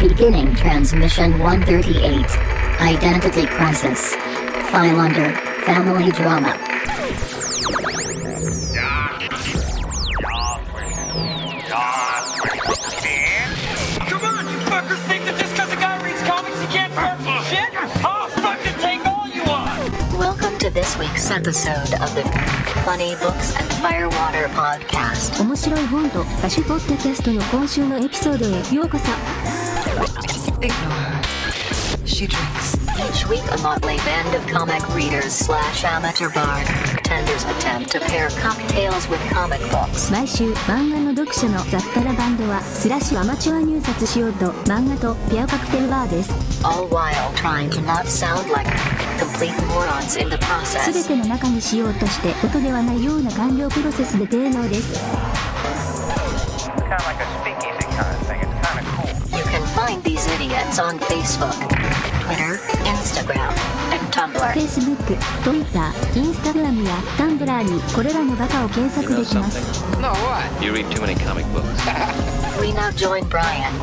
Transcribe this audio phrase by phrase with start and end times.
[0.00, 2.24] Beginning transmission 138.
[2.80, 4.14] Identity crisis.
[4.72, 5.30] File under
[5.66, 6.56] family drama.
[14.08, 17.20] Come on, you fuckers think that just because a guy reads comics he can't start
[17.20, 17.68] some shit?
[18.02, 19.92] I'll fucking take all you want!
[20.18, 22.24] Welcome to this week's episode of the
[22.86, 25.38] Funny Books and Firewater podcast.
[25.44, 29.49] 面白い本と歌手ポッドキャストの今週のエピソードへようこそ
[30.01, 31.21] Ignore her.
[32.07, 32.75] She drinks.
[32.97, 39.07] Each week, a motley band of comic readers slash amateur bartenders attempt to pair cocktails
[39.09, 40.11] with comic books.
[40.11, 46.31] 毎週漫画の読者の雑多なバンドはスラッシュアマチュア入札しようと漫画とペアカクテルバーです
[46.65, 48.67] all while trying to not sound like
[49.19, 51.07] complete morons in the すべ process.
[51.07, 55.30] ての中にしようとして音ではないような完了プロセスで低能です
[60.71, 61.53] idiots on Facebook,
[62.23, 63.51] Twitter, Instagram,
[63.91, 64.53] and Tumblr.
[64.53, 64.97] Facebook、
[65.43, 70.63] Twitter、Instagram や Tumblr にこれらのバカを検索できます No, what?
[70.63, 71.67] You read too many comic books.
[72.59, 73.73] We now join Brian,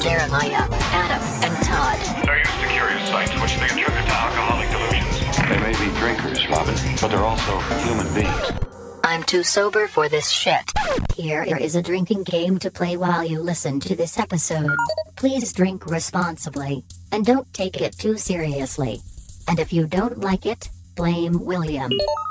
[0.00, 1.98] Jeremiah, Adam, and Todd.
[2.24, 5.36] They're used to curious sights which they attribute to alcoholic delusions.
[5.48, 8.63] They may be drinkers, Robin, but they're also human beings.
[9.06, 10.72] I'm too sober for this shit.
[11.14, 14.74] Here is a drinking game to play while you listen to this episode.
[15.14, 19.02] Please drink responsibly and don't take it too seriously.
[19.46, 21.90] And if you don't like it, blame William.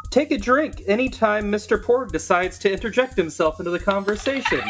[0.10, 1.80] Take a drink anytime Mr.
[1.80, 4.62] Porg decides to interject himself into the conversation.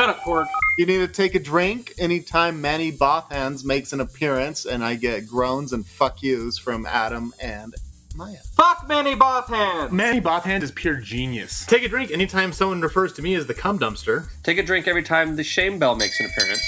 [0.00, 0.46] Shut up, Porg.
[0.78, 5.26] You need to take a drink anytime Manny Bothhands makes an appearance, and I get
[5.26, 7.74] groans and fuck yous from Adam and
[8.16, 8.38] Maya.
[8.56, 9.92] Fuck Manny Bothand!
[9.92, 11.66] Manny Bothand is pure genius.
[11.66, 14.26] Take a drink anytime someone refers to me as the cum dumpster.
[14.42, 16.62] Take a drink every time the Shame Bell makes an appearance.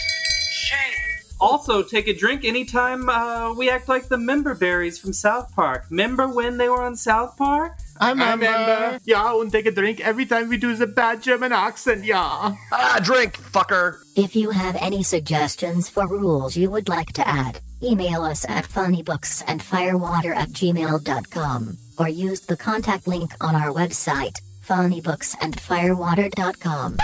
[0.51, 0.93] Shame!
[1.41, 5.87] Also, take a drink anytime uh, we act like the member berries from South Park.
[5.89, 7.79] Remember when they were on South Park?
[8.02, 8.46] I I remember.
[8.46, 8.98] remember.
[9.05, 12.55] Yeah, and take a drink every time we do the bad German accent, yeah.
[12.73, 13.98] Ah, drink, fucker!
[14.17, 18.67] If you have any suggestions for rules you would like to add, email us at
[18.68, 26.96] funnybooksandfirewater at gmail.com or use the contact link on our website, funnybooksandfirewater.com.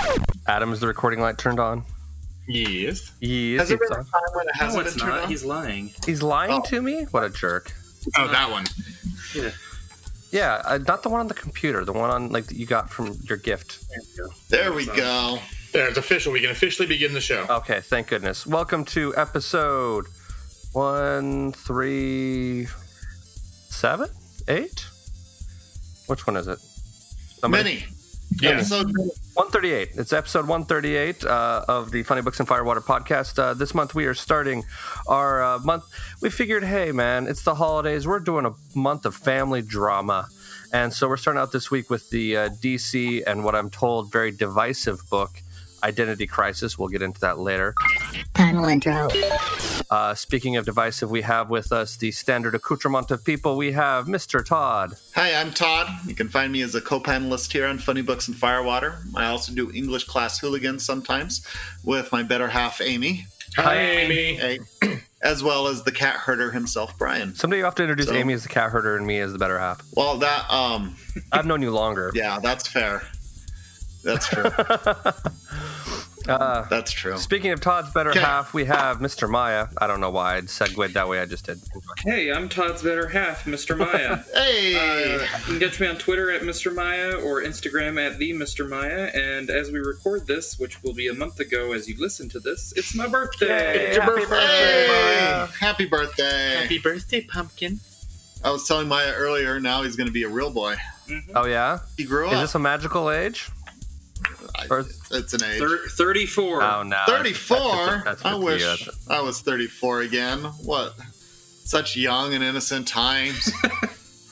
[0.47, 1.85] Adam, is the recording light turned on?
[2.47, 3.13] Yes.
[3.21, 4.07] Yes, Has there it's been a on.
[4.07, 5.23] time when it hasn't No, been it's turned not.
[5.25, 5.29] on?
[5.29, 5.91] He's lying.
[6.07, 6.71] He's lying Oh.
[6.71, 7.03] to me?
[7.11, 7.73] What a jerk.
[8.17, 8.65] Oh, that one.
[9.35, 9.51] Yeah,
[10.33, 13.17] uh, not the one on the computer, the one on like that you got from
[13.29, 13.85] your gift.
[14.51, 15.39] There we go.
[15.73, 16.33] There, it's official.
[16.33, 17.47] We can officially begin the show.
[17.49, 18.47] Okay, thank goodness.
[18.47, 20.07] Welcome to episode
[20.73, 22.67] one, three,
[23.71, 24.09] seven,
[24.49, 24.85] eight.
[26.07, 26.59] Which one is it?
[27.43, 27.87] Number- Many.
[28.41, 28.63] Yeah.
[28.63, 29.91] So 138.
[29.95, 33.39] It's episode 138 uh, of the Funny Books and Firewater podcast.
[33.39, 34.65] Uh, this month we are starting
[35.07, 35.85] our uh, month.
[36.21, 38.07] We figured, hey, man, it's the holidays.
[38.07, 40.29] We're doing a month of family drama.
[40.73, 44.13] And so we're starting out this week with the uh, DC and what I'm told
[44.13, 45.43] very divisive book,
[45.83, 46.79] Identity Crisis.
[46.79, 47.75] We'll get into that later.
[48.35, 49.09] Panel intro.
[49.91, 53.57] Uh, speaking of divisive, we have with us the standard accoutrement of people.
[53.57, 54.45] We have Mr.
[54.45, 54.95] Todd.
[55.15, 55.89] Hi, I'm Todd.
[56.07, 58.99] You can find me as a co-panelist here on Funny Books and Firewater.
[59.15, 61.47] I also do English class hooligans sometimes
[61.85, 64.35] with my better half, Amy, Hi, Amy.
[64.35, 64.59] hey,
[65.23, 67.35] as well as the cat herder himself, Brian.
[67.35, 69.39] Someday you have to introduce So- Amy as the cat herder and me as the
[69.39, 69.83] better half.
[69.97, 70.97] Well, that um,
[71.33, 72.13] I've known you longer.
[72.15, 73.03] yeah, that's fair.
[74.05, 74.45] That's true.
[76.29, 77.17] Uh, That's true.
[77.17, 78.21] Speaking of Todd's better Okay.
[78.21, 79.31] half, we have Mr.
[79.31, 79.69] Maya.
[79.79, 81.21] I don't know why I segued that way.
[81.21, 81.59] I just did.
[82.05, 83.79] Hey, I'm Todd's better half, Mr.
[83.79, 84.19] Maya.
[84.35, 86.75] Hey, Uh, you can catch me on Twitter at Mr.
[86.75, 88.69] Maya or Instagram at the Mr.
[88.69, 89.11] Maya.
[89.15, 92.41] And as we record this, which will be a month ago as you listen to
[92.41, 93.87] this, it's my birthday.
[93.87, 94.37] It's your birthday.
[94.37, 96.57] hey, happy birthday!
[96.61, 97.81] Happy birthday, pumpkin.
[98.45, 99.59] I was telling Maya earlier.
[99.61, 100.77] Now he's going to be a real boy.
[101.35, 102.41] Oh yeah, He grew is up.
[102.43, 103.49] this a magical age?
[104.59, 105.59] I- or- it's an age.
[105.59, 106.63] Thir- 34.
[106.63, 107.57] Oh no, 34.
[107.59, 108.93] That's, that's, I wish you.
[109.09, 110.39] I was 34 again.
[110.65, 110.95] What?
[111.65, 113.51] Such young and innocent times.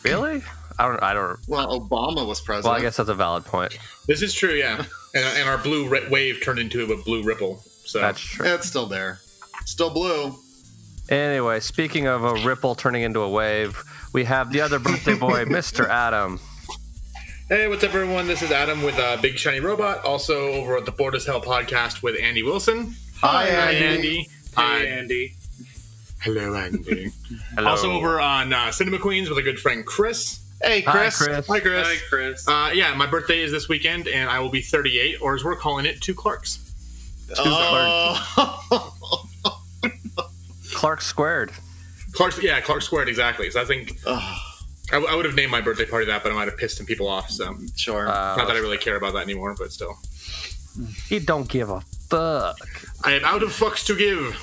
[0.04, 0.40] Really?
[0.78, 1.02] I don't.
[1.02, 1.36] I don't.
[1.48, 2.66] well, Obama was president.
[2.70, 3.76] Well, I guess that's a valid point.
[4.06, 4.84] This is true, yeah.
[5.14, 7.56] And, and our blue ri- wave turned into a blue ripple.
[7.84, 8.46] So That's true.
[8.46, 9.18] it's still there.
[9.64, 10.36] Still blue.
[11.08, 13.82] Anyway, speaking of a ripple turning into a wave,
[14.12, 15.88] we have the other birthday boy, Mr.
[15.88, 16.38] Adam.
[17.48, 18.26] Hey, what's up, everyone?
[18.26, 21.40] This is Adam with uh, Big Shiny Robot, also over at the Bored as Hell
[21.40, 22.94] podcast with Andy Wilson.
[23.20, 23.86] Hi, Hi, Andy.
[23.86, 24.28] Andy.
[24.56, 24.78] Hi.
[24.80, 25.34] Hey, Andy.
[26.20, 27.12] Hello, Andy.
[27.54, 27.68] Hello.
[27.70, 30.40] Also over on uh, Cinema Queens with a good friend Chris.
[30.60, 31.18] Hey, Hi, Chris.
[31.18, 31.46] Chris.
[31.46, 31.86] Hi, Chris.
[31.86, 32.48] Hi, Chris.
[32.48, 35.54] Uh, yeah, my birthday is this weekend, and I will be 38, or as we're
[35.54, 36.62] calling it, two Clarks.
[37.38, 39.22] Oh.
[40.74, 41.52] Clark squared.
[42.12, 43.50] Clark's, yeah, Clark squared exactly.
[43.50, 44.38] So I think Ugh,
[44.92, 46.86] I, I would have named my birthday party that, but I might have pissed some
[46.86, 47.30] people off.
[47.30, 48.08] So sure.
[48.08, 49.98] Uh, not that I really care about that anymore, but still,
[51.08, 52.58] he don't give a fuck.
[53.04, 54.42] I am out of fucks to give.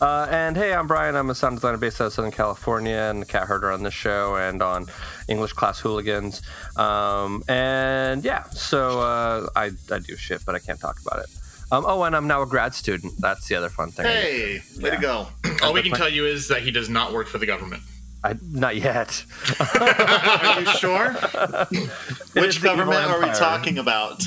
[0.00, 1.14] Uh, and hey, I'm Brian.
[1.14, 3.94] I'm a sound designer based out of Southern California and the cat herder on this
[3.94, 4.86] show and on
[5.28, 6.42] English Class Hooligans.
[6.76, 11.30] Um, and yeah, so uh, I, I do shit, but I can't talk about it.
[11.72, 13.14] Um, oh, and I'm now a grad student.
[13.18, 14.04] That's the other fun thing.
[14.04, 15.28] hey, way to go.
[15.62, 17.82] All we can tell you is that he does not work for the government.
[18.24, 19.22] I, not yet.
[19.60, 21.12] Are you sure?
[22.32, 24.24] Which government are we talking about?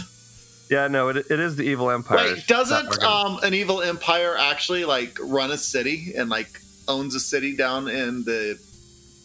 [0.69, 2.17] Yeah, no, it, it is the evil empire.
[2.35, 6.47] Wait, doesn't um, an evil empire actually like run a city and like
[6.88, 8.59] owns a city down in the,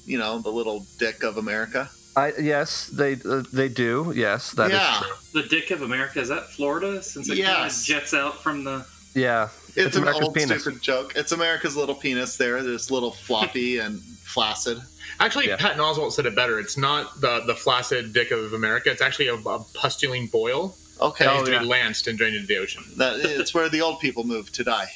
[0.07, 1.91] you know, the little dick of America?
[2.17, 4.13] I, yes, they uh, they do.
[4.15, 5.43] Yes, that is yeah, true.
[5.43, 7.03] the Dick of America is that Florida?
[7.03, 8.87] Since it kind of jets out from the.
[9.15, 10.63] Yeah, it's, an America's old penis.
[10.63, 11.13] stupid joke.
[11.17, 12.37] It's America's little penis.
[12.37, 14.03] There, this little floppy and
[14.33, 14.79] flaccid.
[15.21, 15.57] Actually, Yeah.
[15.57, 16.59] Patton Oswalt said it better.
[16.59, 18.91] It's not the the flaccid dick of America.
[18.91, 21.61] It's actually a, a pustuling boil Okay, that Oh, needs to yeah.
[21.61, 24.63] be lanced and drained into the ocean that it's where the old people move to
[24.65, 24.89] die.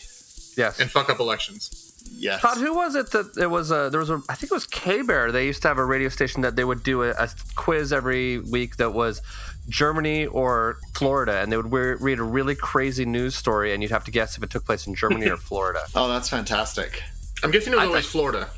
[0.56, 0.80] Yes.
[0.80, 1.82] and fuck up elections.
[2.18, 2.40] Yes.
[2.40, 3.70] Todd, who was it that it was?
[3.70, 5.30] A, there was a, I think it was K Bear.
[5.32, 8.38] They used to have a radio station that they would do a, a quiz every
[8.38, 9.20] week that was
[9.68, 13.90] Germany or Florida, and they would re- read a really crazy news story, and you'd
[13.92, 15.80] have to guess if it took place in Germany or Florida.
[15.94, 17.02] Oh, that's fantastic.
[17.42, 18.48] I'm guessing it was I always think- Florida.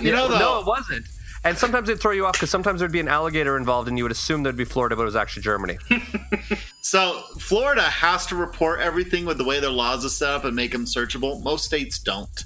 [0.00, 1.06] You know, no, it wasn't.
[1.44, 4.04] And sometimes they'd throw you off because sometimes there'd be an alligator involved, and you
[4.04, 5.78] would assume there'd be Florida, but it was actually Germany.
[6.84, 10.54] So Florida has to report everything with the way their laws are set up and
[10.54, 11.42] make them searchable.
[11.42, 12.44] Most states don't.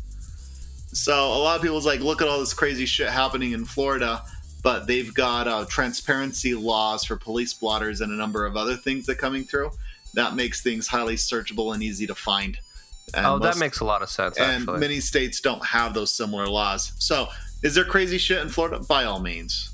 [0.93, 4.23] So a lot of people's like, look at all this crazy shit happening in Florida,
[4.63, 9.07] but they've got uh, transparency laws for police blotters and a number of other things
[9.07, 9.71] that coming through.
[10.15, 12.57] That makes things highly searchable and easy to find.
[13.15, 14.37] And oh, that makes a lot of sense.
[14.39, 16.93] and Actually, many states don't have those similar laws.
[16.99, 17.29] So
[17.63, 18.79] is there crazy shit in Florida?
[18.81, 19.71] By all means.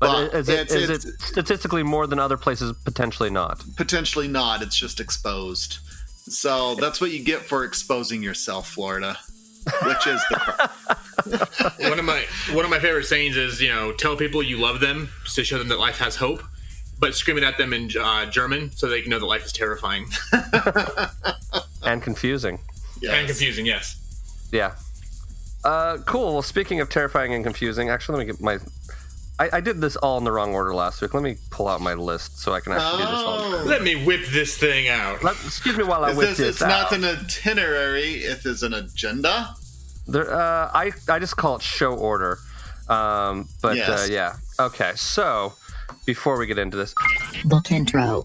[0.00, 2.72] but is, it, it's- is it's- it statistically more than other places?
[2.84, 3.62] Potentially not.
[3.76, 4.62] potentially not.
[4.62, 5.78] It's just exposed.
[6.24, 9.16] So that's what you get for exposing yourself, Florida.
[9.84, 13.92] Which is the cr- one of my one of my favorite sayings is you know
[13.92, 16.42] tell people you love them to show them that life has hope,
[17.02, 19.52] but scream it at them in uh, German so they can know that life is
[19.52, 20.06] terrifying
[21.82, 22.60] and confusing.
[23.08, 23.66] and confusing.
[23.66, 23.98] Yes.
[24.52, 24.74] Yeah.
[25.64, 26.34] Uh, cool.
[26.34, 28.58] Well, speaking of terrifying and confusing, actually, let me get my.
[29.40, 31.12] I, I did this all in the wrong order last week.
[31.14, 33.38] Let me pull out my list so I can actually do this all.
[33.40, 33.64] Oh.
[33.66, 35.24] Let me whip this thing out.
[35.24, 36.68] Let, excuse me while I Is whip this, this, it's out.
[36.68, 39.54] not an itinerary, it is an agenda.
[40.06, 42.38] There, uh, I I just call it show order.
[42.88, 43.88] Um, but Yes.
[44.08, 44.34] uh, yeah.
[44.60, 44.92] Okay.
[44.96, 45.54] So
[46.04, 46.94] before we get into this,
[47.44, 48.24] Book intro.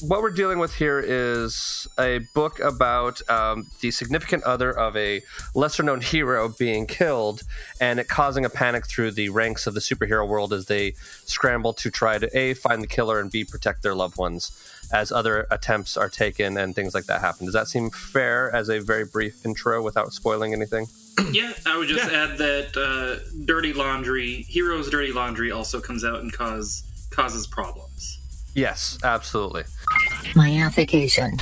[0.00, 5.22] what we're dealing with here is a book about um, the significant other of a
[5.54, 7.42] lesser known hero being killed
[7.80, 10.92] and it causing a panic through the ranks of the superhero world as they
[11.24, 14.52] scramble to try to a find the killer and b protect their loved ones
[14.92, 18.68] as other attempts are taken and things like that happen does that seem fair as
[18.68, 20.86] a very brief intro without spoiling anything
[21.32, 26.20] Yeah, I would just add that uh, Dirty Laundry, Heroes Dirty Laundry, also comes out
[26.20, 28.18] and cause causes problems.
[28.54, 29.62] yes absolutely
[30.34, 31.32] Myification.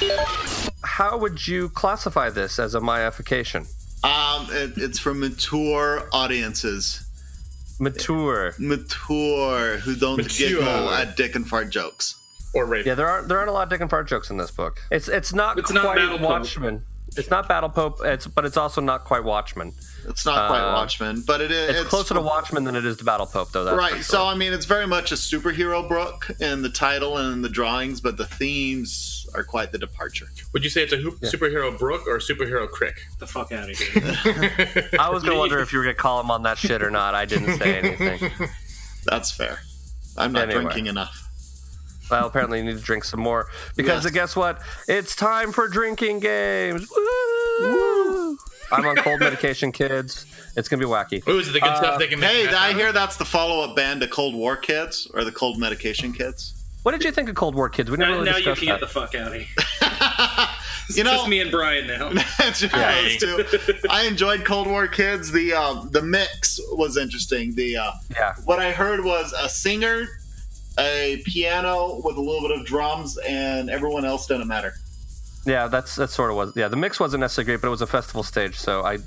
[0.83, 3.67] how would you classify this as a myification
[4.05, 7.03] Um, it, it's for mature audiences.
[7.81, 10.49] mature Mature, who don't Mature.
[10.49, 12.17] giggle at dick and fart jokes.
[12.55, 12.87] Or rape.
[12.87, 14.81] Yeah, there aren't there aren't a lot of dick and fart jokes in this book.
[14.91, 16.29] It's it's not It's not quite Battle Pope.
[16.29, 16.85] Watchmen.
[17.17, 17.99] It's not Battle Pope.
[18.05, 19.73] It's but it's also not quite Watchmen.
[20.09, 21.81] It's not quite Uh, Watchmen, but it is.
[21.81, 23.65] It's, closer to Watchmen than it is to Battle Pope, though.
[23.65, 23.93] That's right.
[23.95, 24.03] sure.
[24.03, 27.49] So I mean, it's very much a superhero book in the title and in the
[27.49, 30.27] drawings, but the themes are quite the departure.
[30.53, 32.97] Would you say it's a hoop, superhero Brooke or a superhero Crick?
[33.19, 34.89] The fuck out of here.
[34.99, 37.15] I was gonna wonder if you were gonna call him on that shit or not.
[37.15, 38.31] I didn't say anything.
[39.07, 39.61] That's fair.
[40.17, 40.63] I'm not Anyway.
[40.63, 41.24] drinking enough.
[42.11, 44.13] Well, apparently you need to drink some more because Yes.
[44.13, 44.61] guess what?
[44.89, 46.87] It's time for drinking games.
[46.95, 48.39] Woo!
[48.73, 50.27] I'm on cold medication, kids.
[50.57, 51.27] It's gonna be wacky.
[51.29, 52.31] Ooh, is it the good stuff they can make?
[52.31, 55.33] Hey, meth I out hear that's the follow-up band to Cold War Kids or the
[55.33, 56.55] Cold Medication Kids?
[56.83, 57.91] What did you think of Cold War Kids?
[57.91, 59.47] We never now really now you discussed can get the fuck out of here.
[60.87, 62.11] It's You know- just me and Brian now.
[62.41, 62.75] It's just.
[63.91, 65.33] I enjoyed Cold War Kids.
[65.33, 67.55] The um, the mix was interesting.
[67.55, 68.35] The uh, yeah.
[68.45, 70.07] what I heard was a singer,
[70.79, 74.75] a piano with a little bit of drums, and everyone else didn't matter.
[75.47, 76.57] Yeah, that's that sort of was.
[76.57, 78.99] Yeah, the mix wasn't necessarily great, but it was a festival stage, so I,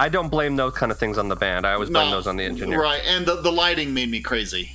[0.00, 1.66] I don't blame those kind of things on the band.
[1.66, 2.80] I always blame No, those on the engineer.
[2.80, 4.72] Right, and the, the lighting made me crazy.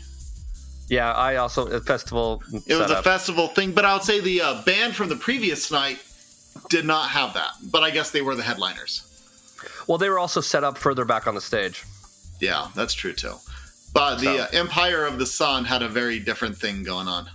[0.87, 2.43] Yeah, I also a festival.
[2.67, 5.71] It was a festival thing, but I would say the uh, band from the previous
[5.71, 5.99] night
[6.69, 7.51] did not have that.
[7.71, 9.07] But I guess they were the headliners.
[9.87, 11.85] Well, they were also set up further back on the stage.
[12.41, 13.35] Yeah, that's true too.
[13.93, 17.29] But the uh, Empire of the Sun had a very different thing going on.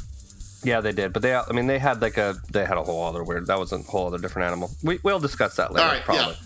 [0.66, 1.34] Yeah, they did, but they.
[1.34, 2.34] I mean, they had like a.
[2.50, 3.46] They had a whole other weird.
[3.46, 4.70] That was a whole other different animal.
[4.82, 5.86] We we'll discuss that later.
[5.86, 6.36] All right, probably.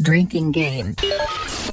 [0.00, 0.94] Drinking game.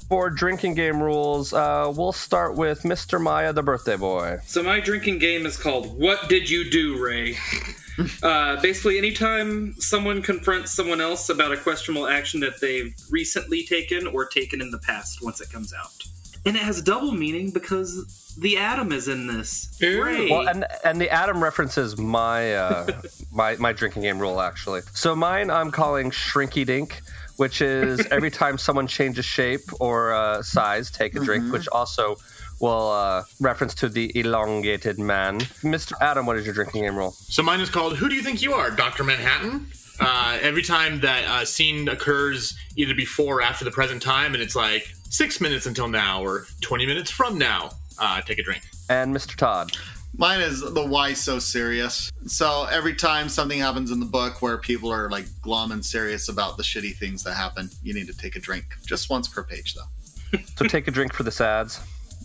[0.10, 3.22] For drinking game rules, uh, we'll start with Mr.
[3.22, 4.40] Maya, the birthday boy.
[4.46, 7.38] So my drinking game is called "What Did You Do, Ray?"
[8.24, 14.08] uh, basically, anytime someone confronts someone else about a questionable action that they've recently taken
[14.08, 16.04] or taken in the past, once it comes out,
[16.46, 19.78] and it has double meaning because the atom is in this.
[19.82, 20.30] Ray.
[20.30, 24.82] Well, and and the Adam references my uh, my my drinking game rule actually.
[24.94, 27.02] So mine I'm calling Shrinky Dink,
[27.38, 32.16] which is every time someone changes shape or uh, size, take a drink, which also
[32.60, 35.40] will uh, reference to the elongated man.
[35.64, 35.94] Mr.
[36.02, 37.12] Adam, what is your drinking game rule?
[37.12, 39.68] So mine is called "Who Do You Think You Are, Doctor Manhattan."
[40.00, 44.42] Uh, every time that uh, scene occurs, either before or after the present time, and
[44.42, 48.64] it's like six minutes until now or twenty minutes from now, uh, take a drink.
[48.90, 49.36] And Mr.
[49.36, 49.72] Todd.
[50.18, 52.12] Mine is the why so serious.
[52.26, 56.30] So every time something happens in the book where people are like glum and serious
[56.30, 58.66] about the shitty things that happen, you need to take a drink.
[58.86, 60.40] Just once per page, though.
[60.58, 61.80] So take a drink for the sads.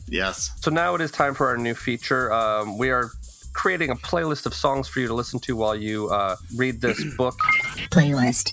[0.09, 0.51] Yes.
[0.61, 2.33] So now it is time for our new feature.
[2.33, 3.11] Um, we are
[3.55, 7.03] creating a playlist of songs for you to listen to while you uh, read this
[7.17, 7.39] book.
[7.91, 8.53] Playlist.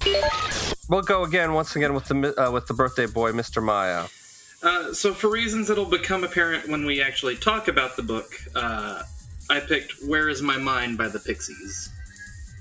[0.90, 3.62] We'll go again, once again, with the uh, with the birthday boy, Mr.
[3.62, 4.06] Maya.
[4.64, 9.02] Uh, so, for reasons that'll become apparent when we actually talk about the book, uh,
[9.50, 11.90] I picked "Where Is My Mind" by the Pixies.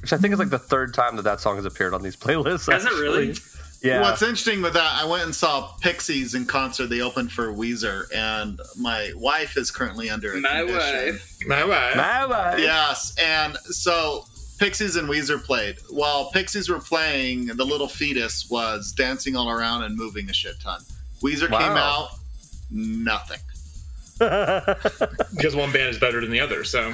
[0.01, 2.17] Which I think is like the third time that that song has appeared on these
[2.25, 2.73] playlists.
[2.73, 3.35] Has it really?
[3.83, 3.91] Actually.
[3.91, 4.01] Yeah.
[4.03, 6.89] What's interesting with that, I went and saw Pixies in concert.
[6.89, 10.79] They opened for Weezer, and my wife is currently under a My condition.
[10.79, 11.37] wife.
[11.47, 11.97] My wife.
[11.97, 12.59] My wife.
[12.61, 14.25] Yes, and so
[14.59, 15.77] Pixies and Weezer played.
[15.89, 20.61] While Pixies were playing, the little fetus was dancing all around and moving a shit
[20.61, 20.81] ton.
[21.23, 22.09] Weezer came out,
[22.71, 23.39] nothing.
[24.21, 26.63] because one band is better than the other.
[26.65, 26.93] So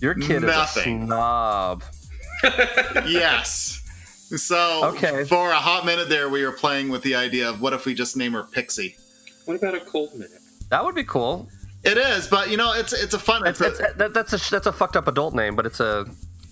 [0.00, 1.02] Your kid Nothing.
[1.02, 1.84] is a snob.
[3.06, 3.80] yes.
[4.28, 5.24] So Okay.
[5.24, 7.94] for a hot minute there, we were playing with the idea of what if we
[7.94, 8.96] just name her Pixie.
[9.44, 10.40] What about a cold minute?
[10.70, 11.48] That would be cool.
[11.84, 13.46] It is, but you know, it's it's a fun.
[13.46, 16.06] It's, It's, it's, that, that's a that's a fucked up adult name, but it's a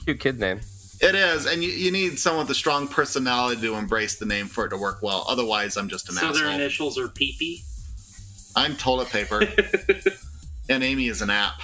[0.04, 0.60] cute kid name.
[1.00, 4.46] it is, and you, you need someone with a strong personality to embrace the name
[4.46, 5.24] for it to work well.
[5.26, 7.62] Otherwise, I'm just an So their initials are PP.
[8.54, 9.42] I'm toilet paper,
[10.68, 11.54] and Amy is an app.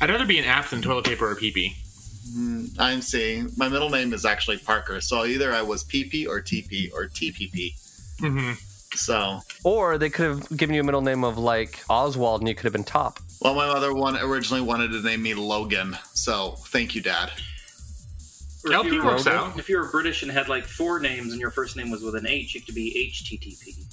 [0.00, 1.76] I'd rather be an app than toilet paper or pee pee.
[2.78, 6.92] I'm seeing my middle name is actually Parker, so either I was PP or TP
[6.92, 7.72] or TPP.
[8.20, 8.52] Mm-hmm.
[8.94, 12.54] So, Or they could have given you a middle name of like Oswald, and you
[12.54, 13.20] could have been Top.
[13.42, 15.98] well, my mother one originally wanted to name me Logan.
[16.14, 17.30] So, thank you, Dad.
[18.64, 19.58] If LP you were- works out.
[19.58, 22.14] If you were British and had like four names and your first name was with
[22.16, 23.84] an H, it could be HTTP.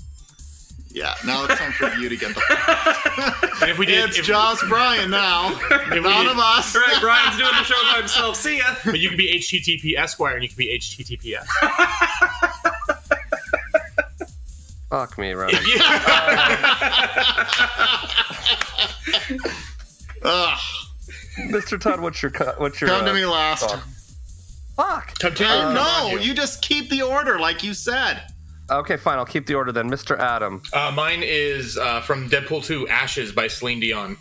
[0.93, 2.41] Yeah, now it's time for you to get the.
[3.63, 5.49] And if we did, it's if, Josh Bryan now,
[5.91, 6.75] we none did- of us.
[6.75, 8.35] All right, Brian's doing the show by himself.
[8.35, 8.75] See ya.
[8.85, 11.45] but you could be HTTP Esquire and you could be HTTPS.
[14.89, 15.57] Fuck me, Ronnie.
[20.25, 20.59] Ugh,
[21.49, 21.79] Mr.
[21.79, 23.67] Todd, what's your cu- what's your come to uh, me last.
[23.69, 23.81] song?
[24.75, 25.17] Fuck.
[25.19, 25.75] Come to Uh, me.
[25.75, 28.21] no, you just keep the order like you said.
[28.71, 29.17] Okay, fine.
[29.17, 29.89] I'll keep the order then.
[29.89, 30.17] Mr.
[30.17, 30.61] Adam.
[30.71, 34.17] Uh, mine is uh, from Deadpool 2, Ashes by Celine Dion.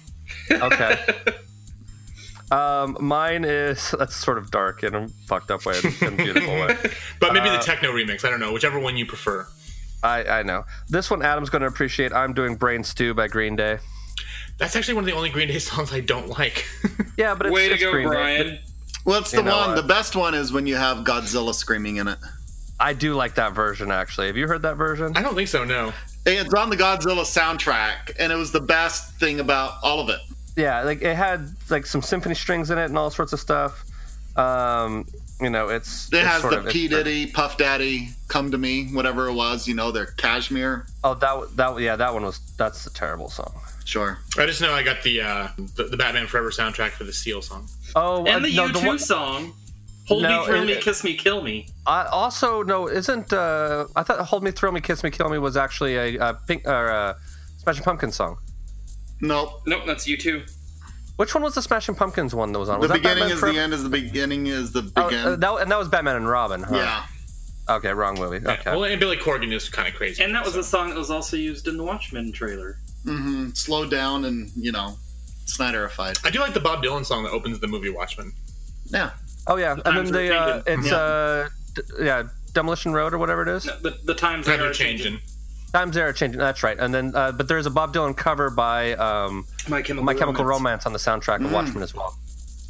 [0.51, 0.99] Okay.
[2.51, 6.53] um, mine is that's sort of dark in a fucked up way, in a beautiful
[6.55, 6.77] way.
[7.21, 8.25] But maybe Uh, the techno remix.
[8.25, 8.53] I don't know.
[8.53, 9.47] Whichever one you prefer.
[10.03, 11.23] I I know this one.
[11.23, 12.13] Adam's going to appreciate.
[12.13, 13.79] I'm doing Brain Stew by Green Day.
[14.59, 16.67] That's actually one of the only Green Day songs I don't like.
[17.19, 18.15] Yeah, but it's, Way to it's go, Green Day.
[18.15, 18.59] Brian.
[19.05, 19.69] What's the You know one?
[19.71, 19.77] what?
[19.77, 22.17] The best one is when you have Godzilla screaming in it.
[22.83, 24.27] I do like that version actually.
[24.27, 25.17] Have you heard that version?
[25.17, 25.93] I don't think so, no.
[26.27, 30.21] It's on the Godzilla soundtrack, and it was the best thing about all of it.
[30.57, 33.85] Yeah, like it had like some symphony strings in it and all sorts of stuff.
[34.37, 35.07] Um,
[35.41, 38.59] you know, it's It it's has sort the of, P Diddy, Puff Daddy, Come to
[38.59, 39.67] Me, whatever it was.
[39.67, 40.87] You know, their Kashmir.
[41.05, 43.53] Oh, that that yeah, that one was that's a terrible song.
[43.85, 44.19] Sure.
[44.39, 47.43] I just know I got the uh, the, the Batman Forever soundtrack for the Seal
[47.43, 47.67] song.
[47.97, 49.53] Oh, And uh, the no, U2 one- song,
[50.13, 51.67] Hold No, Me, Thrill it- Me, Kiss Me, Kill Me.
[51.87, 55.39] I also no, isn't uh, I thought "Hold Me, Thrill Me, Kiss Me, Kill Me"
[55.39, 57.17] was actually a, a pink or a
[57.59, 58.37] Smashing Pumpkins song.
[59.21, 59.63] Nope.
[59.67, 60.51] Nope, that's U2.
[61.17, 62.77] Which one was the Smashing Pumpkins one that was on?
[62.77, 63.53] The Was that beginning is Forever?
[63.55, 63.75] the end.
[63.75, 66.75] Is the beginning is the Oh, uh, that, and that was Batman and Robin, huh?
[66.77, 67.05] yeah.
[67.77, 68.45] Okay, wrong movie.
[68.45, 68.71] Okay.
[68.73, 70.23] Well, and Billy Corgan is kind of crazy.
[70.25, 72.79] And that was a song that was also used in the Watchmen trailer.
[73.07, 74.97] Mm hmm Slow down and you know,
[75.47, 76.19] Snyderified.
[76.27, 78.33] I do like the Bob Dylan song that opens the movie Watchmen.
[78.87, 79.11] Yeah.
[79.47, 80.97] Oh yeah, and then the uh, it's Yeah.
[80.97, 82.23] uh d- yeah
[82.53, 83.65] Demolition Road or whatever it is.
[83.67, 85.19] No, the, the times Times are are changing.
[85.73, 86.39] Times are changing.
[86.39, 86.79] That's right.
[86.79, 90.45] And then uh, but there's a Bob Dylan cover by um, My Chemical, My Chemical
[90.45, 90.85] Romance.
[90.85, 91.47] Romance on the soundtrack Mm.
[91.47, 92.15] of Watchmen as well.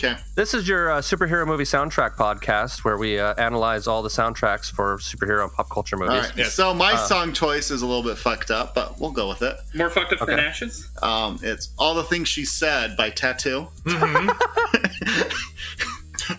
[0.05, 0.17] Okay.
[0.35, 4.69] This is your uh, superhero movie soundtrack podcast where we uh, analyze all the soundtracks
[4.71, 6.15] for superhero and pop culture movies.
[6.27, 6.37] right.
[6.37, 6.45] Yeah.
[6.47, 9.43] So my Uh, song choice is a little bit fucked up, but we'll go with
[9.43, 9.57] it.
[9.75, 10.89] More fucked up than Ashes?
[11.03, 13.69] Um, it's "All the Things She Said" by Tattoo.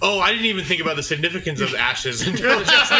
[0.05, 2.97] Oh, I didn't even think about the significance of ashes until just now.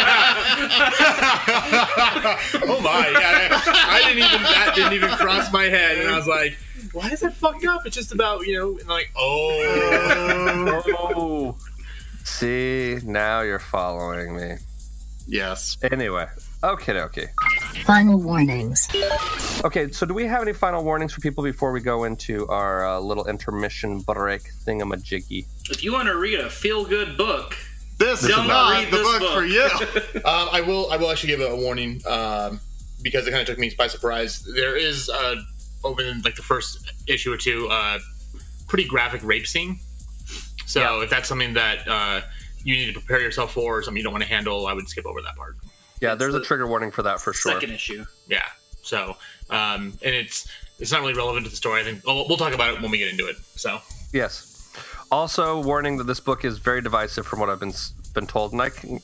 [2.64, 3.08] oh my!
[3.12, 6.56] Yeah, I, I didn't even that didn't even cross my head, and I was like,
[6.92, 11.56] "Why is that fucked up?" It's just about you know, and like, oh, Oh.
[12.24, 14.54] See, now you're following me.
[15.26, 15.76] Yes.
[15.82, 16.26] Anyway,
[16.62, 17.26] okay, okay.
[17.84, 18.88] Final warnings.
[19.64, 22.86] Okay, so do we have any final warnings for people before we go into our
[22.86, 25.46] uh, little intermission break thingamajiggy?
[25.70, 27.56] If you want to read a feel good book,
[27.98, 29.32] This is Don't not the book, book.
[29.34, 29.68] for you.
[30.24, 30.90] Um, I will.
[30.90, 32.58] I will actually give a warning um,
[33.02, 34.42] because it kind of took me by surprise.
[34.54, 35.36] There is uh,
[35.84, 37.98] over in like the first issue or two, uh,
[38.68, 39.78] pretty graphic rape scene.
[40.66, 41.02] So Yeah.
[41.04, 42.20] if that's something that uh,
[42.64, 44.88] you need to prepare yourself for, or something you don't want to handle, I would
[44.88, 45.56] skip over that part.
[46.00, 47.52] Yeah, there's a trigger warning for that for sure.
[47.52, 48.04] second issue.
[48.28, 48.44] Yeah.
[48.82, 49.16] So
[49.50, 51.80] um, and it's it's not really relevant to the story.
[51.80, 53.36] I think oh, we'll talk about it when we get into it.
[53.54, 53.78] So
[54.12, 54.50] Yes.
[55.10, 57.74] Also, warning that this book is very divisive from what I've been
[58.14, 59.00] been told, and I can,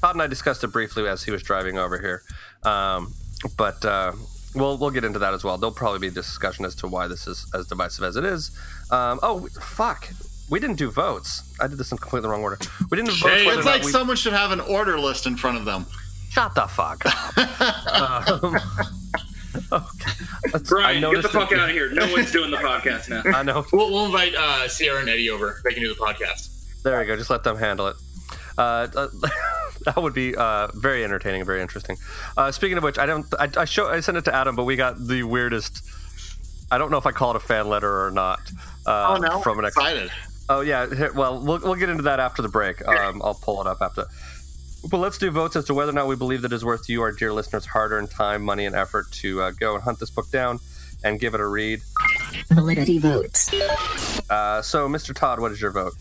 [0.00, 2.22] Todd and I discussed it briefly as he was driving over here.
[2.62, 3.12] Um,
[3.56, 4.12] but uh,
[4.54, 5.58] we'll we'll get into that as well.
[5.58, 8.50] There'll probably be discussion as to why this is as divisive as it is.
[8.90, 10.08] Um, oh fuck,
[10.50, 11.54] we didn't do votes.
[11.60, 12.58] I did this in completely the wrong order.
[12.90, 13.28] We didn't vote.
[13.30, 13.46] Shame.
[13.46, 15.86] whether It's like we- someone should have an order list in front of them.
[16.30, 17.38] Shut the fuck up.
[18.44, 18.54] um,
[19.72, 20.12] okay.
[20.44, 21.90] That's- Brian, get the fuck out of here.
[21.92, 23.22] No one's doing the podcast now.
[23.36, 23.64] I know.
[23.72, 25.60] we'll, we'll invite uh, Sierra and Eddie over.
[25.64, 26.82] They can do the podcast.
[26.82, 27.16] There you go.
[27.16, 27.96] Just let them handle it.
[28.56, 29.08] Uh, uh,
[29.86, 31.96] that would be uh, very entertaining and very interesting.
[32.36, 33.26] Uh, speaking of which, I don't.
[33.38, 33.88] I, I show.
[33.88, 35.82] I sent it to Adam, but we got the weirdest.
[36.70, 38.40] I don't know if I call it a fan letter or not.
[38.86, 39.40] Uh, Oh no!
[39.40, 40.10] From an ex- excited.
[40.50, 40.86] Oh yeah.
[40.94, 42.86] Here, well, we'll we'll get into that after the break.
[42.86, 44.04] Um, I'll pull it up after.
[44.90, 46.88] But let's do votes as to whether or not we believe that it is worth
[46.88, 50.08] you, our dear listeners, hard-earned time, money, and effort to uh, go and hunt this
[50.10, 50.58] book down
[51.04, 51.80] and give it a read.
[52.48, 53.52] Validity votes.
[54.30, 55.14] Uh, so, Mr.
[55.14, 55.92] Todd, what is your vote?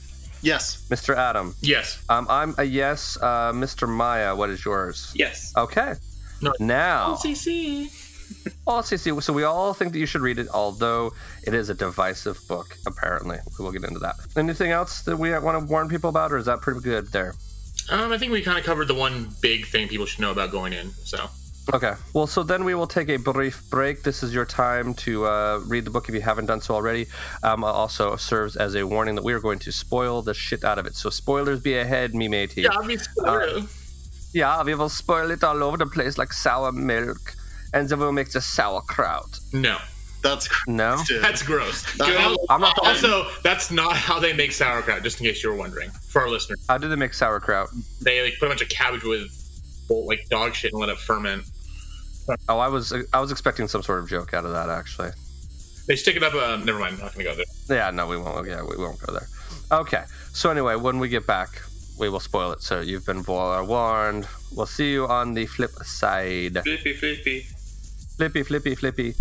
[0.41, 0.88] Yes.
[0.89, 1.13] Mr.
[1.15, 2.01] Adam, Yes.
[2.07, 3.17] um, I'm a yes.
[3.21, 3.88] Uh, Mr.
[3.88, 5.12] Maya, what is yours?
[5.13, 5.51] Yes.
[5.57, 5.95] Okay.
[6.41, 6.53] No.
[6.62, 7.88] Now, CC.
[8.67, 11.11] well, see, see, so we all think that you should read it, although
[11.45, 12.77] it is a divisive book.
[12.85, 14.15] Apparently, we will get into that.
[14.35, 17.35] Anything else that we want to warn people about, or is that pretty good there?
[17.89, 20.51] Um, I think we kind of covered the one big thing people should know about
[20.51, 20.91] going in.
[20.91, 21.29] So
[21.73, 21.93] Okay.
[22.13, 24.01] Well, so then we will take a brief break.
[24.01, 27.05] This is your time to uh, read the book if you haven't done so already.
[27.43, 30.79] Um, also serves as a warning that we are going to spoil the shit out
[30.79, 30.95] of it.
[30.95, 32.67] So spoilers be ahead, me matey.
[32.67, 32.97] I mean,
[34.33, 37.35] Yeah, we will spoil it all over the place like sour milk,
[37.73, 39.39] and then we'll make the sauerkraut.
[39.53, 39.77] no,
[40.23, 41.01] That's cr- No.
[41.08, 41.23] dude.
[41.23, 41.84] that's gross.
[41.97, 45.03] That- I'm not the also, that's not how they make sauerkraut.
[45.03, 47.69] Just in case you were wondering, for our listeners, How do they make sauerkraut?
[48.01, 49.27] they like put a bunch of cabbage with
[49.89, 51.43] like dog shit and let it ferment.
[52.47, 55.10] Oh, I was I was expecting some sort of joke out of that actually.
[55.88, 56.36] They stick it up.
[56.36, 56.95] Uh, never mind.
[56.97, 57.45] I'm not gonna go there.
[57.77, 58.47] Yeah, no, we won't.
[58.47, 59.27] Yeah, we won't go there.
[59.71, 60.03] Okay.
[60.32, 61.49] So anyway, when we get back,
[61.99, 62.62] we will spoil it.
[62.62, 64.27] So you've been vo- warned.
[64.55, 66.60] We'll see you on the flip side.
[66.62, 67.47] Flippy, flippy.
[68.19, 69.15] Flippy, flippy, flippy.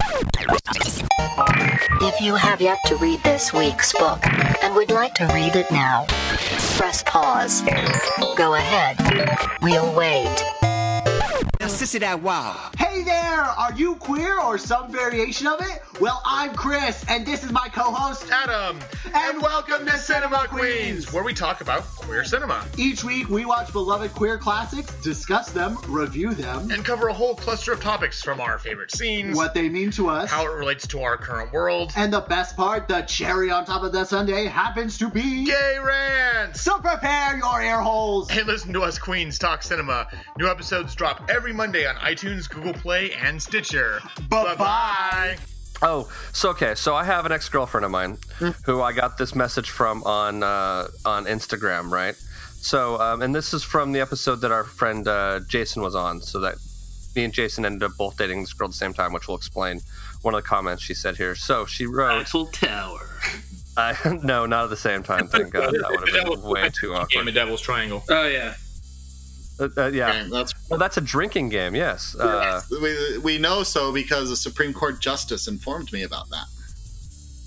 [2.01, 4.19] If you have yet to read this week's book
[4.61, 6.05] and would like to read it now,
[6.77, 7.63] press pause.
[8.37, 8.97] Go ahead.
[9.63, 10.25] We'll wait.
[11.61, 12.71] Now, Sissy that wow.
[12.77, 13.45] Hey there!
[13.45, 15.81] Are you queer or some variation of it?
[16.01, 18.79] Well, I'm Chris, and this is my co-host Adam,
[19.13, 23.73] And welcome to Cinema Queens, where we talk about queer cinema Each week, we watch
[23.73, 28.41] beloved queer classics, discuss them, review them, and cover a whole cluster of topics from
[28.41, 31.93] our favorite scenes, what they mean to us, how it relates to our current world,
[31.97, 35.47] and the best part, the cherry on top of the sundae, happens to be.
[35.47, 36.61] gay rants.
[36.61, 38.31] So prepare your ear holes.
[38.31, 40.07] And listen to us Queens talk cinema.
[40.39, 44.01] New episodes drop every Monday on iTunes, Google Play, and Stitcher.
[44.29, 45.37] Bye-bye.
[45.81, 46.75] Oh, so okay.
[46.75, 48.19] So I have an ex girlfriend of mine
[48.65, 52.15] who I got this message from on uh, on Instagram, right?
[52.61, 56.21] So, um, and this is from the episode that our friend uh, Jason was on.
[56.21, 56.57] So that
[57.15, 59.37] me and Jason ended up both dating this girl at the same time, which will
[59.37, 59.81] explain
[60.23, 61.35] one of the comments she said here.
[61.35, 63.09] So she wrote, Eiffel Tower.
[63.77, 65.29] uh, "No, not at the same time.
[65.29, 65.73] Thank God.
[65.73, 68.03] That would have been way too Game awkward." of Devil's Triangle.
[68.09, 68.55] Oh, yeah.
[69.61, 70.21] Uh, uh, yeah.
[70.21, 70.31] game.
[70.31, 71.75] That's Well, that's a drinking game.
[71.75, 72.15] Yes.
[72.15, 76.47] Uh, we, we know so because a Supreme Court justice informed me about that.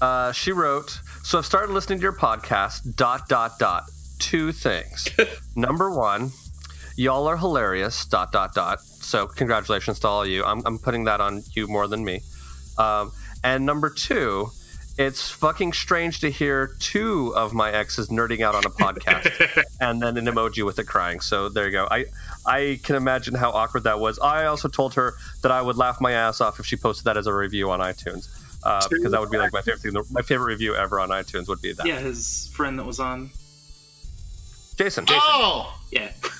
[0.05, 0.99] uh, she wrote.
[1.23, 2.95] So I've started listening to your podcast.
[2.95, 3.83] Dot dot dot.
[4.19, 5.07] Two things.
[5.55, 6.31] Number one,
[6.95, 8.05] y'all are hilarious.
[8.05, 8.81] Dot dot dot.
[8.81, 10.43] So congratulations to all of you.
[10.43, 12.21] I'm I'm putting that on you more than me.
[12.77, 13.11] Um,
[13.43, 14.49] and number two,
[15.01, 20.01] it's fucking strange to hear two of my exes nerding out on a podcast and
[20.01, 21.19] then an emoji with it crying.
[21.19, 21.87] So there you go.
[21.89, 22.05] I
[22.45, 24.19] I can imagine how awkward that was.
[24.19, 27.17] I also told her that I would laugh my ass off if she posted that
[27.17, 28.29] as a review on iTunes.
[28.63, 29.93] Uh, because that would be like my favorite thing.
[30.11, 31.87] My favorite review ever on iTunes would be that.
[31.87, 33.31] Yeah, his friend that was on.
[34.77, 35.05] Jason.
[35.09, 36.11] Oh, Yeah.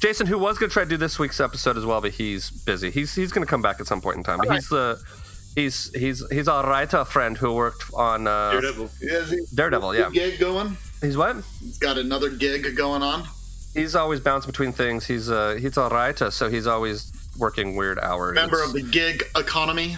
[0.00, 2.50] Jason, who was going to try to do this week's episode as well, but he's
[2.50, 2.90] busy.
[2.90, 4.38] He's he's going to come back at some point in time.
[4.38, 5.02] But he's the
[5.54, 8.90] he's he's he's our writer friend who worked on uh, Daredevil.
[9.00, 9.94] yeah, he, Daredevil.
[9.96, 10.76] Yeah, gig going.
[11.00, 11.36] he's what?
[11.60, 13.24] He's got another gig going on.
[13.74, 15.06] He's always bouncing between things.
[15.06, 18.34] He's uh he's a writer, so he's always working weird hours.
[18.34, 19.96] Member of the gig economy.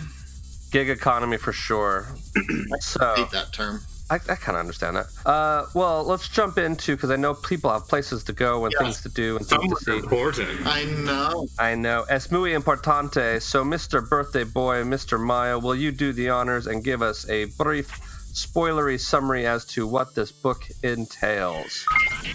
[0.71, 2.07] gig economy for sure.
[2.37, 3.81] I so hate that term.
[4.09, 5.07] I, I kind of understand that.
[5.25, 9.01] Uh, well, let's jump into because I know people have places to go and things
[9.03, 9.97] to do and things to see.
[9.99, 10.64] Important.
[10.64, 11.49] I know.
[11.59, 12.05] I know.
[12.09, 13.42] Es muy importante.
[13.42, 14.09] So, Mr.
[14.09, 15.19] Birthday Boy, Mr.
[15.19, 17.90] Maya, will you do the honors and give us a brief,
[18.33, 21.85] spoilery summary as to what this book entails?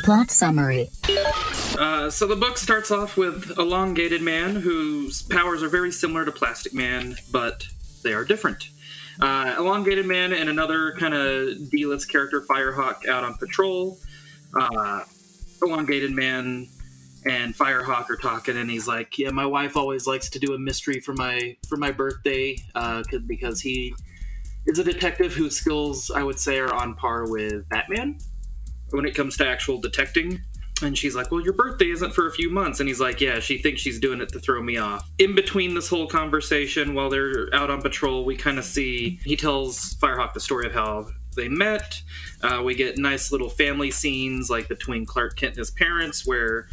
[0.04, 0.90] Plot summary.
[1.80, 6.32] Uh, so the book starts off with Elongated Man, whose powers are very similar to
[6.34, 7.66] Plastic Man, but
[8.04, 8.71] they are different.
[9.22, 14.00] Uh, Elongated Man and another kind of D-list character, Firehawk, out on patrol.
[14.60, 15.02] Uh,
[15.62, 16.68] Elongated Man
[17.26, 20.58] and Firehawk are talking, and he's like, "Yeah, my wife always likes to do a
[20.58, 23.94] mystery for my for my birthday, uh, 'cause- because he
[24.66, 28.18] is a detective whose skills I would say are on par with Batman
[28.90, 30.42] when it comes to actual detecting."
[30.82, 32.80] And she's like, Well, your birthday isn't for a few months.
[32.80, 35.10] And he's like, Yeah, she thinks she's doing it to throw me off.
[35.20, 39.36] In between this whole conversation, while they're out on patrol, we kind of see he
[39.36, 42.02] tells Firehawk the story of how they met.
[42.42, 46.68] Uh, we get nice little family scenes, like between Clark Kent and his parents, where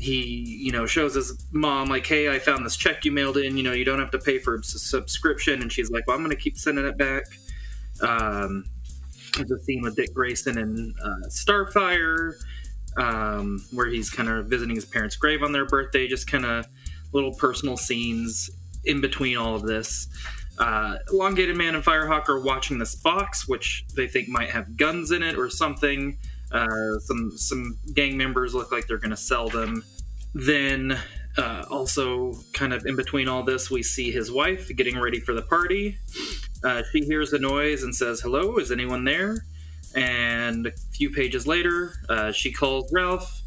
[0.00, 3.56] he, you know, shows his mom, like, Hey, I found this check you mailed in.
[3.56, 5.62] You know, you don't have to pay for a subscription.
[5.62, 7.24] And she's like, Well, I'm going to keep sending it back.
[8.00, 8.64] Um,
[9.36, 12.32] there's a scene with Dick Grayson and uh, Starfire
[12.98, 16.66] um, where he's kind of visiting his parents' grave on their birthday, just kind of
[17.12, 18.50] little personal scenes
[18.84, 20.08] in between all of this.
[20.58, 25.12] Uh, Elongated Man and Firehawk are watching this box, which they think might have guns
[25.12, 26.18] in it or something.
[26.50, 29.84] Uh, some some gang members look like they're going to sell them.
[30.34, 30.98] Then,
[31.36, 35.32] uh, also kind of in between all this, we see his wife getting ready for
[35.32, 35.98] the party.
[36.64, 39.44] Uh, she hears the noise and says, "Hello, is anyone there?"
[39.94, 43.42] And a few pages later, uh, she calls Ralph,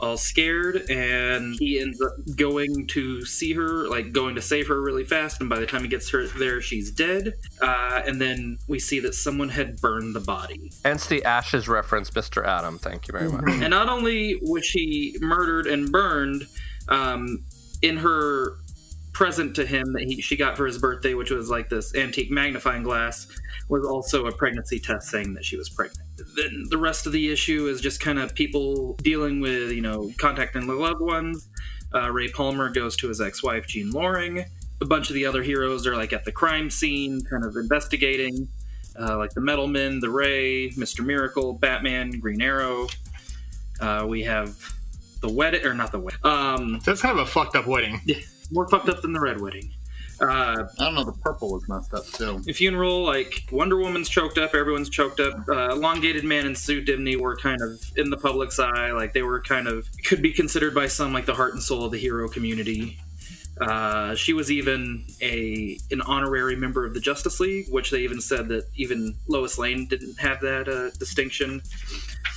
[0.00, 4.80] all scared, and he ends up going to see her, like going to save her
[4.80, 5.40] really fast.
[5.40, 7.34] And by the time he gets her there, she's dead.
[7.60, 10.70] Uh, and then we see that someone had burned the body.
[10.84, 12.44] Hence the ashes reference, Mr.
[12.44, 12.78] Adam.
[12.78, 13.44] Thank you very much.
[13.46, 16.44] And not only was she murdered and burned,
[16.88, 17.44] um,
[17.82, 18.56] in her
[19.16, 22.30] present to him that he, she got for his birthday, which was like this antique
[22.30, 23.26] magnifying glass,
[23.70, 26.06] was also a pregnancy test saying that she was pregnant.
[26.36, 30.12] Then the rest of the issue is just kind of people dealing with, you know,
[30.18, 31.48] contacting their loved ones.
[31.94, 34.44] Uh, Ray Palmer goes to his ex wife, Jean Loring.
[34.82, 38.46] A bunch of the other heroes are like at the crime scene, kind of investigating,
[39.00, 41.02] uh, like the Metal Men, the Ray, Mr.
[41.02, 42.86] Miracle, Batman, Green Arrow.
[43.80, 44.54] Uh, we have
[45.22, 46.20] the wedding, or not the wedding.
[46.22, 48.02] Um, That's kind of a fucked up wedding.
[48.04, 48.16] yeah,
[48.50, 49.72] more fucked up than the red wedding.
[50.20, 51.04] Uh, I don't know.
[51.04, 52.40] The purple was messed up too.
[52.40, 55.46] the funeral, like Wonder Woman's choked up, everyone's choked up.
[55.48, 59.22] Uh, Elongated Man and Sue Dibney were kind of in the public's eye, like they
[59.22, 61.98] were kind of could be considered by some like the heart and soul of the
[61.98, 62.98] hero community.
[63.60, 68.20] Uh, she was even a an honorary member of the Justice League, which they even
[68.20, 71.60] said that even Lois Lane didn't have that uh, distinction.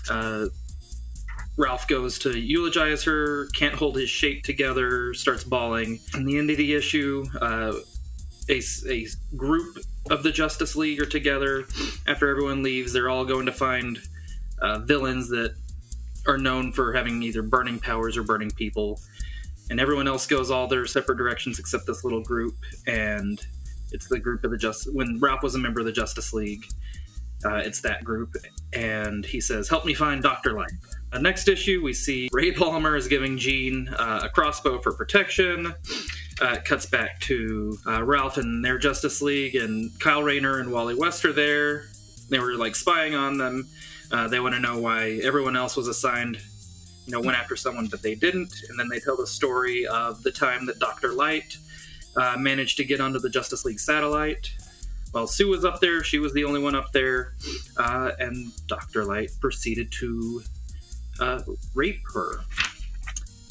[0.10, 0.48] Uh,
[1.60, 6.00] Ralph goes to eulogize her, can't hold his shape together, starts bawling.
[6.16, 7.74] In the end of the issue, uh,
[8.48, 9.78] a, a group
[10.10, 11.66] of the Justice League are together.
[12.08, 14.00] After everyone leaves, they're all going to find
[14.62, 15.54] uh, villains that
[16.26, 19.02] are known for having either burning powers or burning people.
[19.70, 22.56] And everyone else goes all their separate directions except this little group.
[22.88, 23.38] And
[23.92, 24.94] it's the group of the Justice.
[24.94, 26.64] When Ralph was a member of the Justice League,
[27.44, 28.34] uh, it's that group.
[28.72, 30.54] And he says, Help me find Dr.
[30.54, 30.72] Light.
[31.12, 35.74] Uh, next issue, we see Ray Palmer is giving Jean uh, a crossbow for protection.
[36.42, 40.72] Uh, it cuts back to uh, Ralph and their Justice League, and Kyle Rayner and
[40.72, 41.86] Wally West are there.
[42.30, 43.68] They were like spying on them.
[44.12, 46.38] Uh, they want to know why everyone else was assigned,
[47.06, 48.54] you know, went after someone, but they didn't.
[48.70, 51.58] And then they tell the story of the time that Doctor Light
[52.16, 54.52] uh, managed to get onto the Justice League satellite.
[55.12, 57.34] While Sue was up there, she was the only one up there,
[57.78, 60.44] uh, and Doctor Light proceeded to
[61.20, 61.42] uh,
[61.74, 62.42] rape her.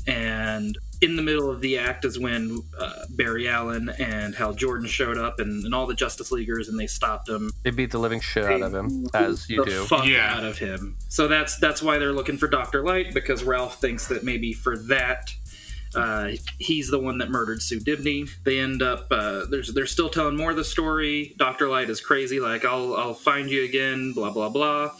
[0.06, 4.86] And in the middle of the act is when uh, Barry Allen and Hal Jordan
[4.88, 7.50] showed up, and, and all the Justice Leaguers, and they stopped him.
[7.62, 9.84] They beat the living shit out of him, as you the do.
[9.84, 10.96] fuck out of him.
[11.08, 14.76] So that's that's why they're looking for Doctor Light because Ralph thinks that maybe for
[14.78, 15.30] that.
[15.94, 18.28] Uh, he's the one that murdered Sue Dibney.
[18.44, 21.34] They end up uh, there's they're still telling more of the story.
[21.38, 24.90] Doctor Light is crazy, like I'll I'll find you again, blah blah blah.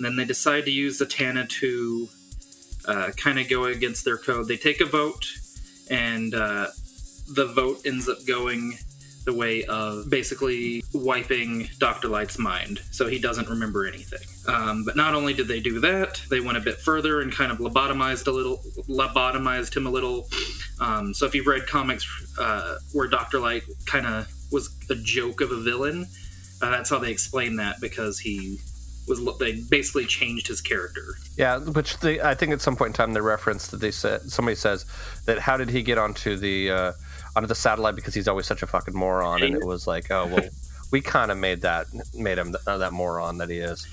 [0.00, 2.08] And then they decide to use Zatanna to
[2.88, 4.48] uh, kind of go against their code.
[4.48, 5.26] They take a vote,
[5.90, 6.68] and uh,
[7.34, 8.78] the vote ends up going
[9.26, 12.08] the way of basically wiping Dr.
[12.08, 14.26] Light's mind, so he doesn't remember anything.
[14.48, 17.52] Um, but not only did they do that, they went a bit further and kind
[17.52, 20.30] of lobotomized a little, lobotomized him a little.
[20.80, 22.06] Um, so if you've read comics
[22.38, 23.38] uh, where Dr.
[23.38, 26.06] Light kind of was a joke of a villain,
[26.62, 28.58] uh, that's how they explain that because he
[29.10, 31.16] was they basically changed his character.
[31.36, 34.22] Yeah, which they, I think at some point in time they referenced that they said
[34.22, 34.86] somebody says
[35.26, 36.92] that how did he get onto the uh,
[37.36, 40.26] onto the satellite because he's always such a fucking moron, and it was like, oh
[40.26, 40.48] well,
[40.90, 43.86] we kind of made that made him th- that moron that he is.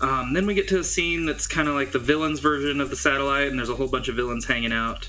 [0.00, 2.90] Um, then we get to a scene that's kind of like the villains version of
[2.90, 5.08] the satellite, and there's a whole bunch of villains hanging out.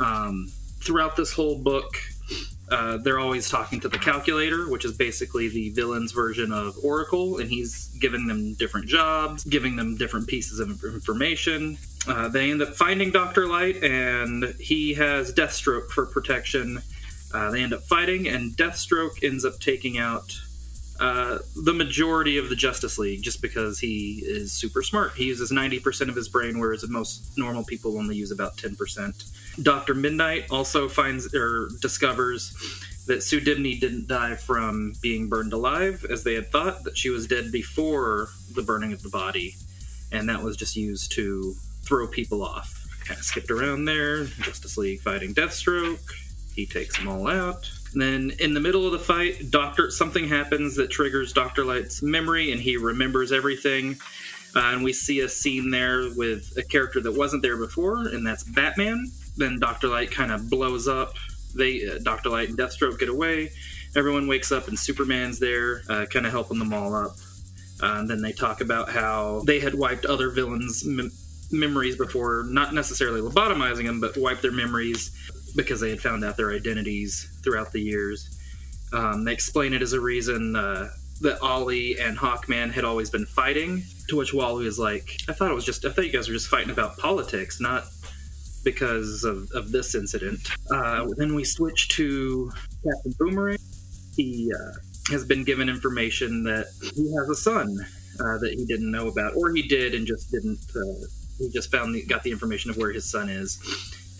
[0.00, 1.96] Um, throughout this whole book,
[2.70, 7.38] uh, they're always talking to the calculator, which is basically the villain's version of Oracle,
[7.38, 11.76] and he's giving them different jobs, giving them different pieces of information.
[12.06, 13.46] Uh, they end up finding Dr.
[13.46, 16.80] Light, and he has Deathstroke for protection.
[17.34, 20.32] Uh, they end up fighting, and Deathstroke ends up taking out
[21.00, 25.12] uh, the majority of the Justice League just because he is super smart.
[25.14, 29.41] He uses 90% of his brain, whereas most normal people only use about 10%.
[29.60, 29.94] Dr.
[29.94, 32.54] Midnight also finds or discovers
[33.06, 37.10] that Sue Dibney didn't die from being burned alive, as they had thought, that she
[37.10, 39.54] was dead before the burning of the body,
[40.12, 42.78] and that was just used to throw people off.
[43.04, 44.24] Kind of skipped around there.
[44.24, 46.00] Justice League fighting Deathstroke.
[46.54, 47.68] He takes them all out.
[47.92, 52.02] And then in the middle of the fight, Doctor something happens that triggers Doctor Light's
[52.02, 53.96] memory, and he remembers everything.
[54.54, 58.26] Uh, and we see a scene there with a character that wasn't there before, and
[58.26, 59.10] that's Batman.
[59.36, 61.14] Then Doctor Light kind of blows up.
[61.54, 63.50] They uh, Doctor Light and Deathstroke get away.
[63.94, 67.12] Everyone wakes up, and Superman's there, uh, kind of helping them all up.
[67.82, 71.10] Uh, and then they talk about how they had wiped other villains' mem-
[71.50, 75.10] memories before, not necessarily lobotomizing them, but wiped their memories
[75.56, 78.38] because they had found out their identities throughout the years.
[78.92, 80.90] Um, they explain it as a reason uh,
[81.20, 83.82] that Ollie and Hawkman had always been fighting.
[84.08, 85.84] To which Wally is like, "I thought it was just.
[85.84, 87.84] I thought you guys were just fighting about politics, not
[88.64, 92.50] because of, of this incident." Uh, then we switch to
[92.84, 93.58] Captain Boomerang.
[94.16, 97.76] He uh, has been given information that he has a son
[98.20, 100.60] uh, that he didn't know about, or he did and just didn't.
[100.74, 101.06] Uh,
[101.38, 103.58] he just found the, got the information of where his son is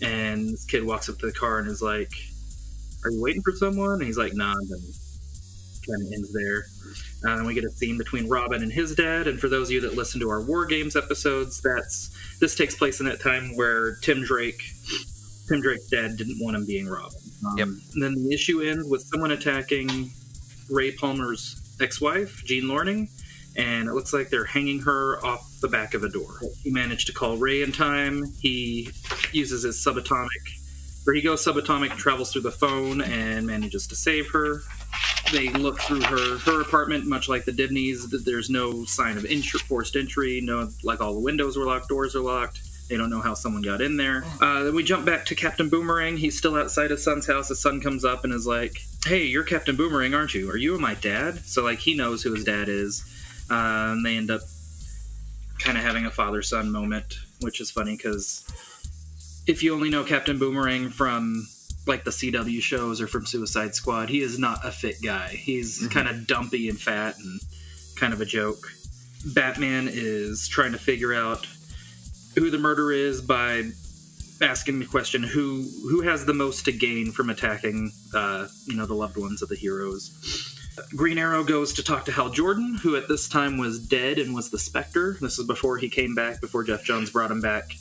[0.01, 2.11] and this kid walks up to the car and is like,
[3.05, 4.69] "Are you waiting for someone?" And he's like, "Nah." And
[5.85, 6.65] kind of ends there.
[7.25, 9.27] Uh, and we get a scene between Robin and his dad.
[9.27, 12.12] And for those of you that listen to our War Games episodes, that's
[12.43, 14.61] this takes place in that time where Tim Drake,
[15.47, 17.17] Tim Drake's dad didn't want him being Robin.
[17.47, 17.67] Um, Yep.
[17.93, 20.11] And then the issue ends with someone attacking
[20.69, 23.07] Ray Palmer's ex-wife, Jean Loring,
[23.55, 26.41] and it looks like they're hanging her off the back of a door.
[26.63, 28.25] He managed to call Ray in time.
[28.41, 28.89] He
[29.31, 30.27] uses his subatomic,
[31.05, 34.61] or he goes subatomic, travels through the phone, and manages to save her.
[35.31, 38.09] They look through her her apartment, much like the Dibneys.
[38.23, 40.41] There's no sign of entry, forced entry.
[40.41, 42.61] No, like all the windows were locked, doors are locked.
[42.89, 44.23] They don't know how someone got in there.
[44.41, 46.17] Uh, then we jump back to Captain Boomerang.
[46.17, 47.47] He's still outside his son's house.
[47.47, 50.49] His son comes up and is like, "Hey, you're Captain Boomerang, aren't you?
[50.51, 53.03] Are you my dad?" So like he knows who his dad is.
[53.49, 54.41] Uh, and they end up
[55.59, 58.45] kind of having a father-son moment, which is funny because
[59.47, 61.47] if you only know Captain Boomerang from
[61.85, 65.29] like the CW shows or from Suicide Squad, he is not a fit guy.
[65.29, 67.41] He's kind of dumpy and fat and
[67.95, 68.71] kind of a joke.
[69.25, 71.45] Batman is trying to figure out
[72.35, 73.63] who the murderer is by
[74.41, 78.85] asking the question who who has the most to gain from attacking uh, you know
[78.85, 80.49] the loved ones of the heroes.
[80.95, 84.33] Green Arrow goes to talk to Hal Jordan, who at this time was dead and
[84.33, 85.17] was the Spectre.
[85.21, 87.75] This is before he came back, before Geoff Johns brought him back,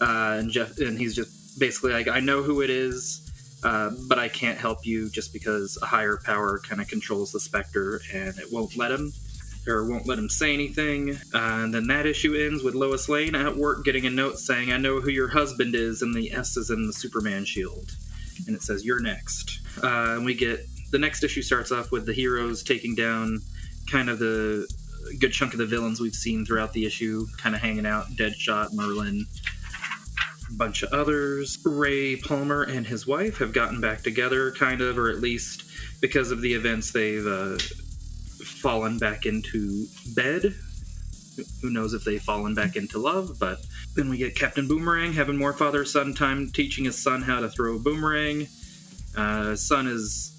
[0.00, 4.18] uh, and Jeff and he's just basically like, I know who it is, uh, but
[4.18, 8.38] I can't help you just because a higher power kind of controls the Spectre and
[8.38, 9.12] it won't let him.
[9.68, 11.10] or won't let him say anything.
[11.34, 14.72] Uh, and then that issue ends with Lois Lane at work getting a note saying,
[14.72, 17.90] I know who your husband is, and the S is in the Superman shield.
[18.46, 19.60] And it says, You're next.
[19.82, 20.60] Uh, and we get
[20.90, 23.40] the next issue starts off with the heroes taking down
[23.90, 24.66] kind of the
[25.18, 28.72] good chunk of the villains we've seen throughout the issue, kind of hanging out Deadshot,
[28.72, 29.22] Merlyn,
[30.50, 31.58] a bunch of others.
[31.64, 35.64] Ray Palmer and his wife have gotten back together, kind of, or at least
[36.00, 37.58] because of the events, they've uh,
[38.44, 40.54] fallen back into bed.
[41.62, 43.58] Who knows if they've fallen back into love, but
[43.94, 47.48] then we get Captain Boomerang having more father son time, teaching his son how to
[47.48, 48.46] throw a boomerang.
[49.16, 50.36] Uh, son is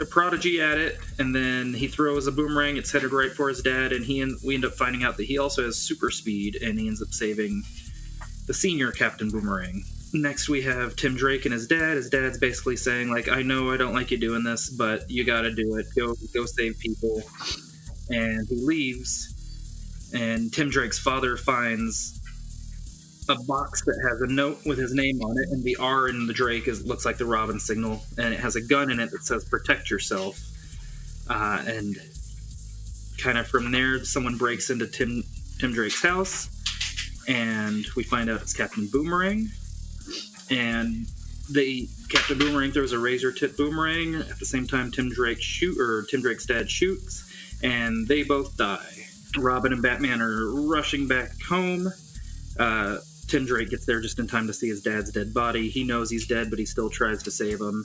[0.00, 2.76] a prodigy at it, and then he throws a boomerang.
[2.76, 5.26] It's headed right for his dad, and he and we end up finding out that
[5.26, 7.62] he also has super speed, and he ends up saving
[8.48, 9.84] the senior Captain Boomerang.
[10.14, 11.96] Next, we have Tim Drake and his dad.
[11.96, 15.22] His dad's basically saying, like, I know I don't like you doing this, but you
[15.22, 15.86] got to do it.
[15.94, 17.22] Go, go save people.
[18.08, 22.18] And he leaves, and Tim Drake's father finds
[23.28, 26.26] a box that has a note with his name on it, and the R in
[26.26, 29.10] the Drake is looks like the Robin signal, and it has a gun in it
[29.10, 30.40] that says "Protect yourself."
[31.28, 31.96] Uh, and
[33.18, 35.22] kind of from there, someone breaks into Tim
[35.58, 36.48] Tim Drake's house,
[37.28, 39.50] and we find out it's Captain Boomerang,
[40.50, 41.06] and
[41.50, 45.78] they Captain Boomerang throws a razor tip boomerang at the same time Tim Drake shoot
[45.78, 49.04] or Tim Drake's dad shoots, and they both die.
[49.36, 51.92] Robin and Batman are rushing back home.
[52.58, 52.96] Uh,
[53.28, 55.68] Tim Drake gets there just in time to see his dad's dead body.
[55.68, 57.84] He knows he's dead, but he still tries to save him.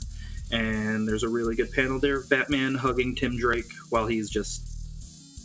[0.51, 4.72] And there's a really good panel there of Batman hugging Tim Drake while he's just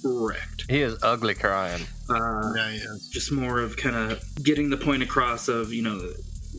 [0.04, 0.64] wrecked.
[0.70, 1.82] He is ugly crying.
[2.08, 3.08] Uh, Yeah, he is.
[3.12, 6.00] just more of kind of getting the point across of you know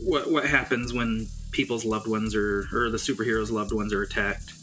[0.03, 4.53] what what happens when people's loved ones are or the superheroes' loved ones are attacked.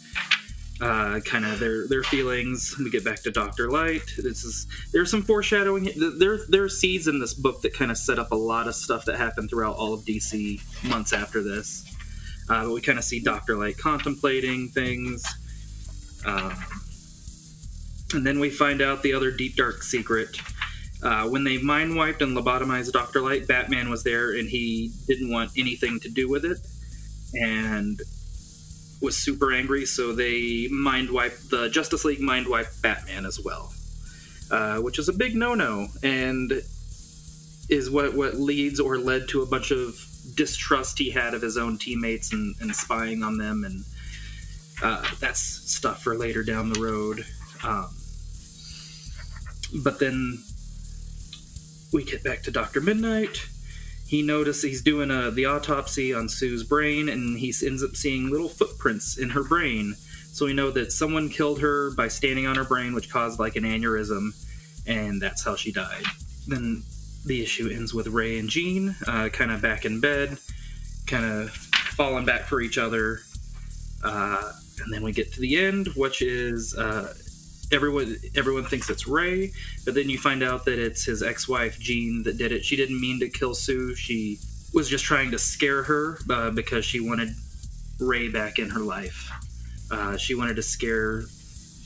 [0.78, 2.76] Uh, kind of their their feelings.
[2.78, 4.02] We get back to Doctor Light.
[4.18, 5.88] This is there's some foreshadowing.
[6.18, 8.74] There there are seeds in this book that kind of set up a lot of
[8.74, 11.82] stuff that happened throughout all of DC months after this.
[12.50, 15.24] Uh, but we kind of see Doctor Light contemplating things.
[16.26, 16.52] Um,
[18.14, 20.37] and then we find out the other deep dark secret.
[21.03, 23.21] Uh, when they mind wiped and lobotomized Dr.
[23.21, 26.59] Light, Batman was there and he didn't want anything to do with it
[27.35, 28.01] and
[29.03, 33.73] was super angry, so they mind wiped the Justice League mind wiped Batman as well.
[34.51, 36.53] Uh, which is a big no no and
[37.69, 40.01] is what, what leads or led to a bunch of
[40.37, 43.85] distrust he had of his own teammates and, and spying on them and
[44.83, 47.25] uh, that's stuff for later down the road.
[47.64, 47.88] Um,
[49.83, 50.38] but then
[51.92, 53.47] we get back to Doctor Mid-Nite.
[54.07, 58.31] He notices he's doing a, the autopsy on Sue's brain, and he ends up seeing
[58.31, 59.95] little footprints in her brain.
[60.33, 63.57] So we know that someone killed her by standing on her brain, which caused like
[63.57, 64.31] an aneurysm,
[64.87, 66.05] and that's how she died.
[66.47, 66.85] Then
[67.25, 70.38] the issue ends with Ray and Jean, uh, kind of back in bed,
[71.07, 73.21] kind of falling back for each other.
[74.05, 74.53] Uh,
[74.85, 77.12] and then we get to the end, which is uh,
[77.72, 79.52] everyone everyone thinks it's Ray,
[79.85, 82.64] but then you find out that it's his ex-wife Jean that did it.
[82.64, 83.94] She didn't mean to kill Sue.
[83.94, 84.38] She
[84.72, 87.31] was just trying to scare her uh, because she wanted
[87.98, 89.31] Ray back in her life.
[89.90, 91.22] Uh, she wanted to scare,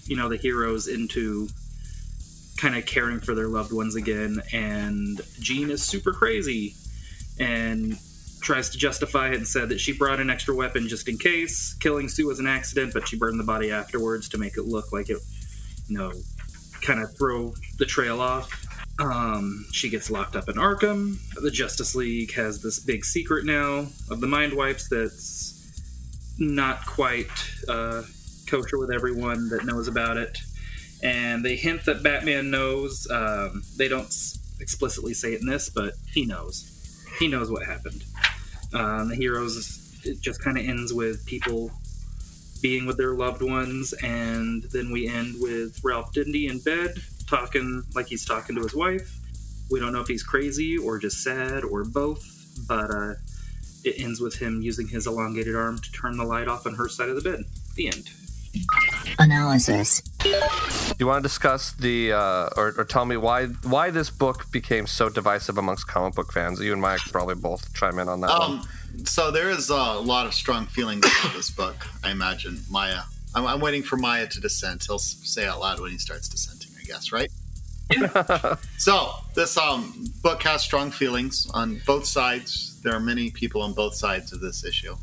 [0.05, 1.49] you know, the heroes into
[2.57, 4.41] kind of caring for their loved ones again.
[4.53, 6.75] And Jean is super crazy
[7.39, 7.99] and
[8.43, 11.75] tries to justify it and said that she brought an extra weapon just in case.
[11.81, 14.93] Killing Sue was an accident, but she burned the body afterwards to make it look
[14.93, 15.19] like it,
[15.91, 16.13] you know,
[16.83, 18.49] kind of throw the trail off.
[19.01, 21.19] Um, she gets locked up in Arkham.
[21.35, 25.57] The Justice League has this big secret now of the mind wipes that's
[26.39, 27.31] not quite
[27.69, 28.03] uh,
[28.47, 30.39] kosher with everyone that knows about it.
[31.03, 33.11] And they hint that Batman knows.
[33.11, 34.15] Um, they don't
[34.61, 37.05] explicitly say it in this, but he knows.
[37.19, 38.05] He knows what happened.
[38.73, 41.73] Um, the heroes, it just kind of ends with people
[42.61, 46.95] being with their loved ones, and then we end with Ralph Dibny in bed
[47.27, 49.17] talking like he's talking to his wife.
[49.71, 52.25] We don't know if he's crazy or just sad or both,
[52.67, 53.15] but uh,
[53.85, 56.89] it ends with him using his elongated arm to turn the light off on her
[56.89, 57.45] side of the bed.
[57.77, 58.11] The end.
[59.19, 60.01] Analysis.
[60.19, 60.31] Do
[60.99, 64.89] you want to discuss the uh, or, or tell me why why this book became
[64.89, 66.61] so divisive amongst comic book fans?
[66.61, 68.63] You and Mike probably both chime in on that one.
[69.05, 71.87] So there is a lot of strong feelings about this book.
[72.05, 73.01] I imagine Maya.
[73.35, 74.85] I'm, I'm waiting for Maya to dissent.
[74.87, 76.71] He'll say out loud when he starts dissenting.
[76.79, 77.31] I guess, right?
[78.79, 82.81] so this um, book has strong feelings on both sides.
[82.83, 84.95] There are many people on both sides of this issue.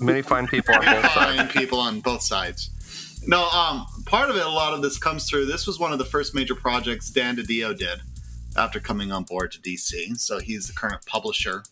[0.00, 1.14] Many fine people on both sides.
[1.14, 2.70] Fine people on both sides.
[3.26, 5.46] No, um, part of it, a lot of this comes through.
[5.46, 8.00] This was one of the first major projects Dan DiDio did
[8.56, 10.16] after coming on board to DC.
[10.18, 11.64] So he's the current publisher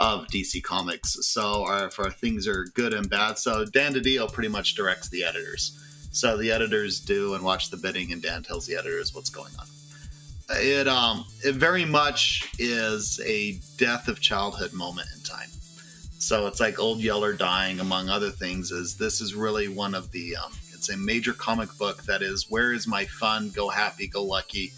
[0.00, 1.18] of DC Comics.
[1.26, 3.38] So our, things are good and bad.
[3.38, 5.76] So Dan DiDio pretty much directs the editors.
[6.10, 9.52] So the editors do and watch the bidding, and Dan tells the editors what's going
[9.60, 9.66] on.
[10.56, 15.48] It um it very much is a death of childhood moment in time.
[16.18, 18.72] So it's like Old Yeller dying, among other things.
[18.72, 22.50] Is this is really one of the um, it's a major comic book that is
[22.50, 23.50] where is my fun?
[23.50, 24.72] Go happy, go lucky.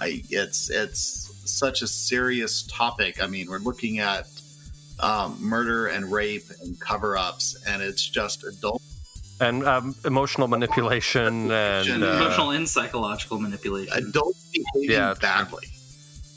[0.00, 3.22] I it's it's such a serious topic.
[3.22, 4.26] I mean, we're looking at
[5.00, 8.82] um, murder and rape and cover ups, and it's just adult
[9.40, 13.92] and um, emotional manipulation and uh, Emotional and psychological manipulation.
[13.92, 15.66] adults behaving Yeah, badly.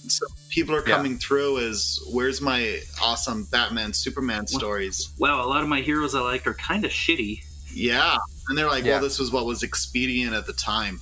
[0.08, 0.96] So people are Yeah.
[0.96, 5.10] coming through as where's my awesome Batman Superman stories?
[5.20, 7.44] Wow, a lot of my heroes I liked are kind of shitty.
[7.74, 8.18] Yeah.
[8.48, 8.94] And they're like, Yeah.
[8.94, 11.00] well, this was what was expedient at the time.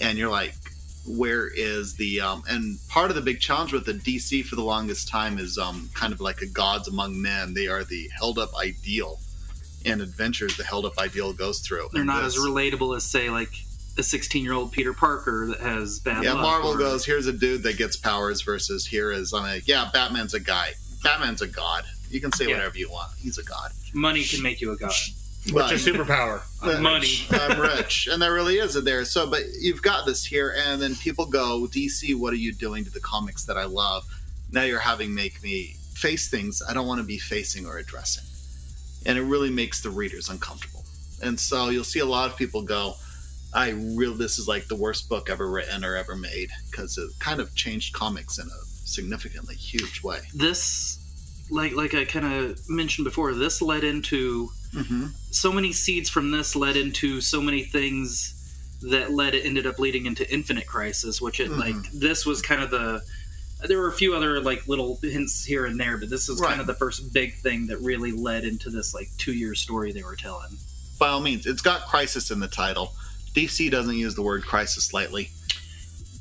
[0.00, 0.54] And you're like,
[1.06, 4.62] where is the um and part of the big challenge with the DC for the
[4.62, 7.54] longest time is um kind of like a gods among men.
[7.54, 9.18] They are the held up ideal
[9.86, 11.88] and adventures the held up ideal goes through.
[11.92, 13.50] They're And not as relatable as, say, like
[13.96, 16.34] a 16 year old Peter Parker that has bad Yeah.
[16.34, 19.88] Marvel or- goes, here's a dude that gets powers versus here is I'm like, yeah,
[19.92, 20.72] Batman's a guy.
[21.02, 21.84] Batman's a god.
[22.10, 22.56] You can say Yeah.
[22.56, 23.10] whatever you want.
[23.18, 23.72] He's a god.
[23.94, 24.92] Money can make you a god.
[25.52, 26.42] What's your superpower?
[26.62, 27.08] But Money.
[27.30, 29.04] I'm rich, and there really is it there.
[29.04, 32.84] So, but you've got this here, and then people go, DC, what are you doing
[32.84, 34.04] to the comics that I love?
[34.52, 38.24] Now you're having make me face things I don't want to be facing or addressing,
[39.06, 40.84] and it really makes the readers uncomfortable.
[41.22, 42.94] And so you'll see a lot of people go,
[43.52, 47.10] I real this is like the worst book ever written or ever made because it
[47.18, 50.20] kind of changed comics in a significantly huge way.
[50.34, 50.98] This,
[51.50, 55.06] like like I kind of mentioned before, this led into Mm-hmm.
[55.30, 58.34] so many seeds from this led into so many things
[58.82, 61.58] that led it ended up leading into Infinite Crisis, which it Mhm.
[61.58, 63.02] like this was kind of the.
[63.66, 66.48] There were a few other like little hints here and there, but this was Right.
[66.50, 69.92] kind of the first big thing that really led into this like two year story
[69.92, 70.56] they were telling.
[70.98, 72.94] By all means, it's got crisis in the title.
[73.34, 75.30] DC doesn't use the word crisis lightly.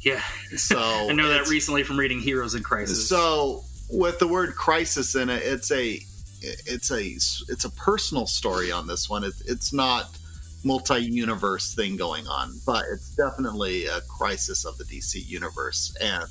[0.01, 0.21] Yeah,
[0.57, 0.77] So
[1.09, 3.07] I know that recently from reading Heroes in Crisis.
[3.07, 6.01] So with the word crisis in it, it's a
[6.41, 7.03] it's a
[7.51, 9.23] it's a personal story on this one.
[9.23, 10.09] It, it's not
[10.63, 15.95] multi-universe thing going on, but it's definitely a crisis of the DC universe.
[16.01, 16.25] And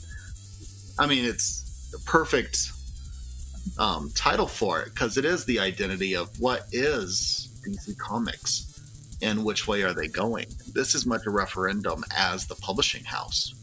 [0.98, 2.72] I mean, it's the perfect
[3.78, 8.68] um, title for it because it is the identity of what is DC Comics
[9.22, 10.46] and which way are they going.
[10.72, 13.54] This is much a referendum as the publishing house.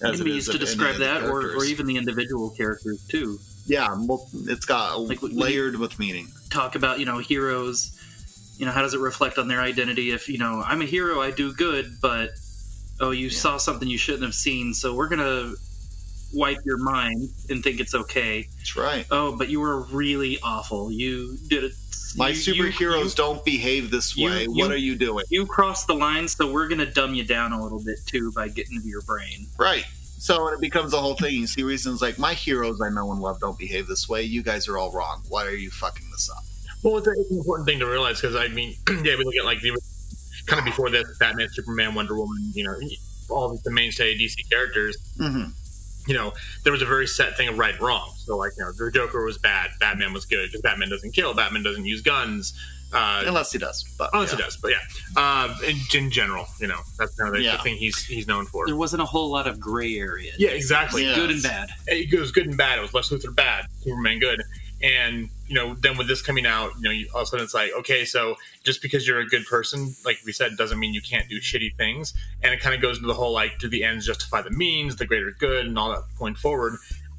[0.00, 3.38] it as can be used to describe that, or, or even the individual characters too.
[3.66, 6.28] Yeah, mul- it's got Like, layered with meaning.
[6.50, 7.96] talk about you know heroes
[8.58, 11.20] you know how does it reflect on their identity if you know i'm a hero
[11.22, 12.30] i do good but
[13.00, 15.52] oh you saw something you shouldn't have seen so we're gonna
[16.34, 19.06] wipe your mind and think it's okay That's right.
[19.10, 21.72] oh but you were really awful you did it
[22.16, 24.42] My you- superheroes you, don't behave this way.
[24.42, 25.24] you- what are you doing?
[25.30, 28.48] you crossed the line so we're gonna dumb you down a little bit too by
[28.48, 29.84] getting into your brain Right.
[30.20, 33.10] So when it becomes a whole thing, you see reasons like my heroes I know
[33.10, 34.22] and love don't behave this way.
[34.22, 35.22] You guys are all wrong.
[35.30, 36.44] Why are you fucking this up?
[36.82, 39.34] Well, it's, a- it's an important thing to realize because I mean, yeah, we look
[39.36, 39.74] at like the
[40.46, 42.74] kind of before this, Batman, Superman, Wonder Woman, you know,
[43.30, 44.94] all the mainstay DC characters.
[45.18, 45.52] Mm-hmm.
[46.06, 48.12] You know, there was a very set thing of right and wrong.
[48.16, 51.32] So, like, you know, the Joker was bad, Batman was good because Batman doesn't kill,
[51.32, 52.52] Batman doesn't use guns.
[52.92, 54.36] Uh, Unless he does, but unless yeah.
[54.38, 54.78] he does, but yeah,
[55.16, 57.56] uh, in, in general, you know, that's kind of the, Yeah.
[57.56, 58.66] the thing he's he's known for.
[58.66, 61.04] there wasn't a whole lot of gray area Yeah, exactly.
[61.06, 61.14] Yeah.
[61.14, 62.78] good and bad it was good and bad.
[62.78, 64.42] It was Lex Luthor bad, Superman good,
[64.82, 67.44] and you know then with this coming out, you know you, all of a sudden
[67.44, 68.34] it's like okay, so
[68.64, 71.76] just because you're a good person, like we said, doesn't mean you can't do shitty
[71.76, 72.12] things,
[72.42, 74.96] and it kind of goes into the whole like do the ends justify the means,
[74.96, 76.74] the greater good, and all that going forward.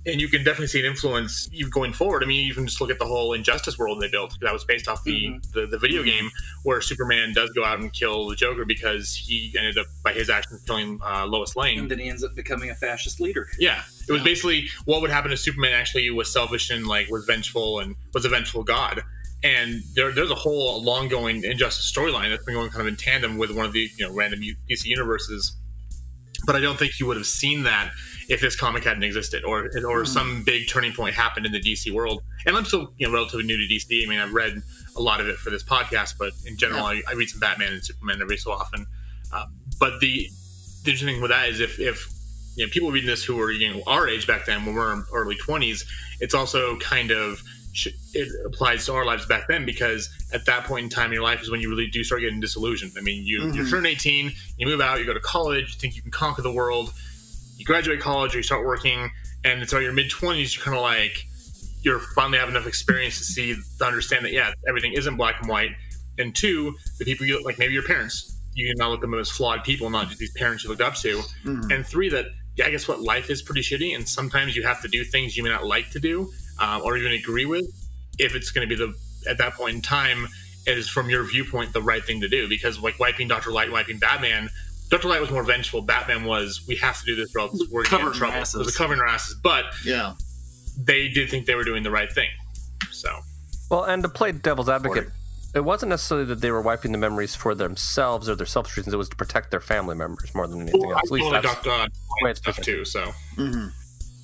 [0.06, 2.24] And you can definitely see an influence going forward.
[2.24, 4.36] I mean, you even just look at the whole Injustice world they built.
[4.42, 6.30] That was based off the, the, the video game
[6.64, 10.30] where Superman does go out and kill the Joker because he ended up, by his
[10.30, 11.80] actions, killing uh, Lois Lane.
[11.80, 15.12] and then he ends up becoming a fascist leader Yeah, it was basically what would
[15.12, 19.02] happen if Superman actually was selfish and like was vengeful and was a vengeful god.
[19.44, 22.96] And there, there's a whole long going injustice storyline that's been going kind of in
[22.96, 25.56] tandem with one of the you know random DC universes.
[26.46, 27.92] But I don't think you would have seen that
[28.32, 31.92] if this comic hadn't existed, or or some big turning point happened in the DC
[31.92, 32.24] world.
[32.46, 34.04] And I'm still you know relatively new to DC.
[34.04, 34.54] I mean, I've read
[34.96, 37.74] a lot of it for this podcast, but in general, I, I read some Batman
[37.74, 38.86] and Superman every so often.
[39.34, 39.46] Uh,
[39.80, 40.28] but the
[40.84, 42.08] the interesting thing with that is if if
[42.56, 44.80] you know people reading this who were you know our age back then when we
[44.82, 45.86] were in early 20s
[46.20, 47.42] it's also kind of
[48.14, 51.24] it applies to our lives back then because at that point in time in your
[51.24, 52.92] life is when you really do start getting disillusioned.
[52.98, 53.70] I mean, you you Mhm.
[53.70, 56.52] turn 18, you move out, you go to college, you think you can conquer the
[56.52, 56.94] world,
[57.62, 59.12] you graduate college or you start working,
[59.46, 61.26] and it's all your mid 20s, you're kind of like
[61.84, 65.50] you're finally have enough experience to see to understand that yeah, everything isn't black and
[65.50, 65.72] white.
[66.18, 69.20] And two, the people you like maybe your parents, you can now look at them
[69.20, 71.22] as flawed people, not just these parents you looked up to.
[71.46, 71.72] Mhm.
[71.74, 74.82] And three, that yeah, I guess what life is pretty shitty, and sometimes you have
[74.82, 77.66] to do things you may not like to do um, or even agree with
[78.20, 78.94] if it's going to be the
[79.30, 80.28] at that point in time
[80.68, 83.98] is from your viewpoint the right thing to do because like wiping Doctor Light, wiping
[83.98, 84.50] Batman.
[84.92, 85.08] Dr.
[85.08, 85.82] Light was more vengeful.
[85.82, 88.08] Batman was, we have to do this or else we're going to get in Covering
[88.08, 88.34] our trouble.
[88.34, 88.62] asses.
[88.62, 89.36] It was covering our asses.
[89.36, 90.14] But yeah,
[90.78, 92.30] they did think they were doing the right thing.
[92.92, 93.10] So
[93.70, 95.08] Well, and to play devil's advocate,
[95.56, 98.94] it wasn't necessarily that they were wiping the memories for themselves or their selfish reasons.
[98.94, 101.02] It was to protect their family members more than anything Well, else.
[101.04, 101.70] I At least that's Dr.
[101.70, 102.86] Light uh, the way it's stuff too.
[102.86, 103.06] So
[103.38, 103.68] mm-hmm.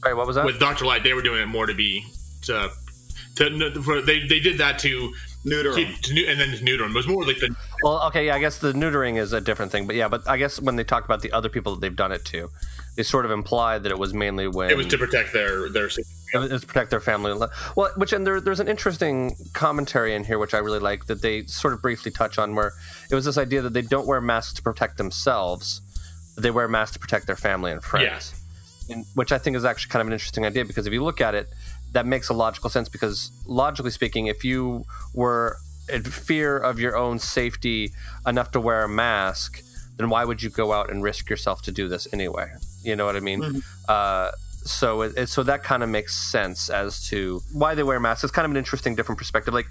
[0.06, 0.46] Right, what was that?
[0.46, 2.06] with Doctor Light, they were doing it more to be
[2.44, 2.70] to
[3.36, 5.14] to for, they they did that to
[5.48, 6.86] neuter keep, to, and then to neuter.
[6.86, 9.72] It was more like the Well, okay, yeah, I guess the neutering is a different
[9.72, 11.96] thing, but yeah, but I guess when they talk about the other people that they've
[11.96, 12.50] done it to,
[12.96, 15.90] they sort of implied that it was mainly when it was to protect their their
[16.34, 17.34] it was to protect their family.
[17.76, 21.22] Well, which and there, there's an interesting commentary in here which I really like that
[21.22, 22.74] they sort of briefly touch on, where
[23.10, 25.82] it was this idea that they don't wear masks to protect themselves,
[26.38, 28.34] they wear masks to protect their family and friends.
[28.90, 31.20] And, which I think is actually kind of an interesting idea because if you look
[31.20, 31.48] at it,
[31.94, 35.58] that makes a logical sense because logically speaking, if you were
[35.90, 37.92] in fear of your own safety
[38.26, 39.62] enough to wear a mask,
[39.98, 42.52] then why would you go out and risk yourself to do this anyway?
[42.84, 43.64] You know what I mean?
[43.88, 44.32] Uh,
[44.64, 48.24] so it- so that kind of makes sense as to why they wear masks.
[48.26, 49.54] It's kind of an interesting, different perspective.
[49.54, 49.68] Like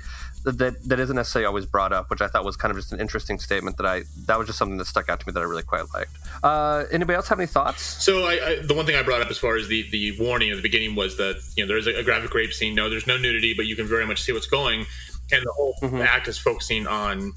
[0.47, 3.01] that, that isn't necessarily always brought up, which I thought was kind of just an
[3.01, 5.42] interesting statement that I that was just something that stuck out to me that I
[5.42, 6.16] really quite liked.
[6.42, 7.82] Uh, anybody else have any thoughts?
[7.82, 10.51] So I, I, the one thing I brought up as far as the, the warning
[10.51, 12.74] at the beginning was that you know there is a, a graphic rape scene.
[12.74, 14.86] No, there's no nudity, but you can very much see what's going,
[15.32, 17.32] and the whole act is focusing on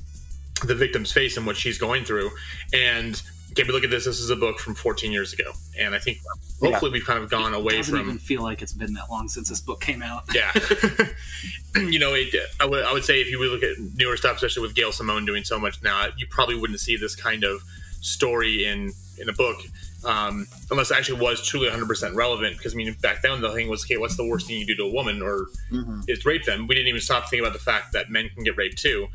[0.66, 2.30] the victim's face and what she's going through.
[2.74, 3.22] And
[3.52, 4.06] okay, we look at this.
[4.06, 6.20] This is a book from 14 years ago, and I think
[6.62, 9.28] hopefully we've kind of gone away doesn't from even feel like it's been that long
[9.28, 10.24] since this book came out.
[10.34, 10.52] yeah.
[11.76, 14.36] you know, it, I, would, I would say if you would look at newer stuff,
[14.36, 17.62] especially with Gail Simone doing so much now, you probably wouldn't see this kind of
[18.02, 19.58] story in in a book
[20.06, 22.58] um, unless it actually was truly 100% relevant.
[22.58, 24.76] Because I mean, back then the thing was, okay, what's the worst thing you do
[24.76, 25.48] to a woman, or
[26.08, 26.68] is rape them.
[26.68, 29.08] We didn't even stop to think about the fact that men can get raped too.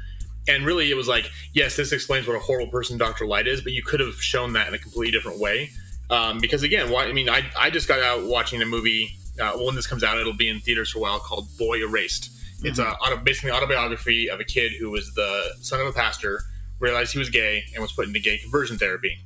[0.47, 3.27] And really, it was like, yes, this explains what a horrible person Dr.
[3.27, 5.71] Light is, but you could have shown that in a completely different way.
[6.11, 9.17] Um, because again, why, I mean, I, I just got out watching a movie.
[9.41, 12.31] Uh, when this comes out, it'll be in theaters for a while called Boy Erased.
[12.63, 15.93] It's a auto, basically an autobiography of a kid who was the son of a
[15.93, 16.41] pastor,
[16.79, 19.19] realized he was gay, and was put into gay conversion therapy.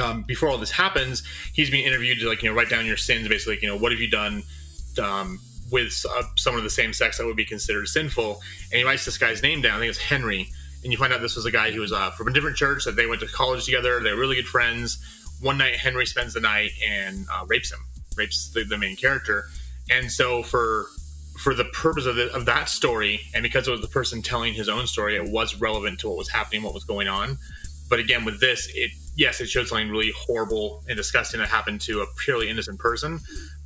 [0.00, 1.24] Um, before all this happens,
[1.54, 3.76] he's being interviewed to like you know write down your sins, basically like, you know
[3.76, 4.42] what have you done
[5.02, 5.40] um,
[5.70, 8.40] with uh, someone of the same sex that would be considered sinful,
[8.70, 9.76] and he writes this guy's name down.
[9.76, 10.48] I think it's Henry,
[10.82, 12.84] and you find out this was a guy who was uh, from a different church
[12.84, 14.00] that they went to college together.
[14.00, 14.98] They were really good friends.
[15.40, 17.80] One night, Henry spends the night and uh, rapes him,
[18.16, 19.44] rapes the, the main character,
[19.90, 20.86] and so for
[21.38, 24.54] for the purpose of, the, of that story, and because it was the person telling
[24.54, 27.36] his own story, it was relevant to what was happening, what was going on.
[27.90, 31.80] But again, with this, it yes, it showed something really horrible and disgusting that happened
[31.82, 33.20] to a purely innocent person.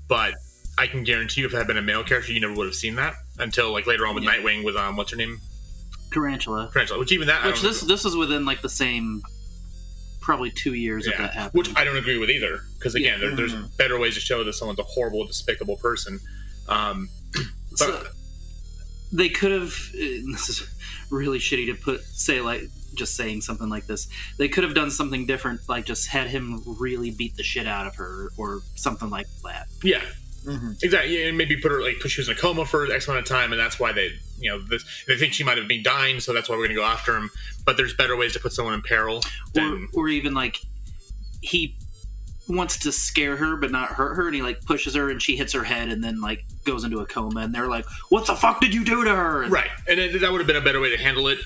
[0.09, 0.35] But
[0.81, 2.75] I can guarantee you, if it had been a male character, you never would have
[2.75, 5.39] seen that until like later on with Nightwing with um, what's her name,
[6.11, 6.71] Tarantula.
[6.73, 6.99] Tarantula.
[6.99, 9.21] Which even that, I Which don't this this is within like the same,
[10.23, 11.59] probably two years of that happening.
[11.59, 12.61] which I don't agree with either.
[12.79, 13.27] Because again, Yeah.
[13.29, 13.77] there, there's Mhm.
[13.77, 16.19] better ways to show that someone's a horrible, despicable person.
[16.67, 18.07] Um, but So,
[19.13, 19.75] they could have.
[19.93, 20.67] This is
[21.11, 22.63] really shitty to put say like
[22.95, 24.09] just saying something like this.
[24.39, 27.87] They could have done something different, like just had him really beat the shit out
[27.87, 29.67] of her or something like that.
[29.83, 30.03] yeah,
[30.83, 31.29] exactly.
[31.29, 33.27] And maybe put her like put she was in a coma for X amount of
[33.27, 36.21] time, and that's why they, you know, this, they think she might have been dying,
[36.21, 37.31] so that's why we're going to go after him.
[37.65, 39.23] But there's better ways to put someone in peril.
[39.57, 40.57] or, or even like
[41.43, 41.77] he
[42.49, 45.37] wants to scare her but not hurt her and he like pushes her and she
[45.37, 48.35] hits her head and then like goes into a coma and they're like what the
[48.35, 50.61] fuck did you do to her And- Right, and it, that would have been a
[50.61, 51.39] better way to handle it.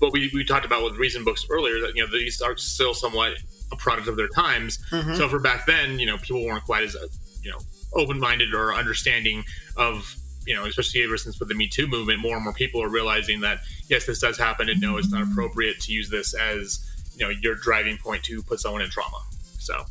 [0.00, 2.94] But we, we talked about with reason books earlier that you know these are still
[2.94, 3.34] somewhat
[3.72, 4.78] a product of their times.
[4.90, 5.16] Mhm.
[5.18, 7.06] So for back then, you know, people weren't quite as uh,
[7.42, 7.58] you know
[7.94, 9.44] open minded or understanding
[9.76, 10.14] of
[10.46, 12.88] you know, especially ever since with the Me Too movement, more and more people are
[12.88, 16.90] realizing that yes, this does happen, and no, it's not appropriate to use this as
[17.14, 19.20] you know your driving point to put someone in trauma.
[19.58, 19.84] So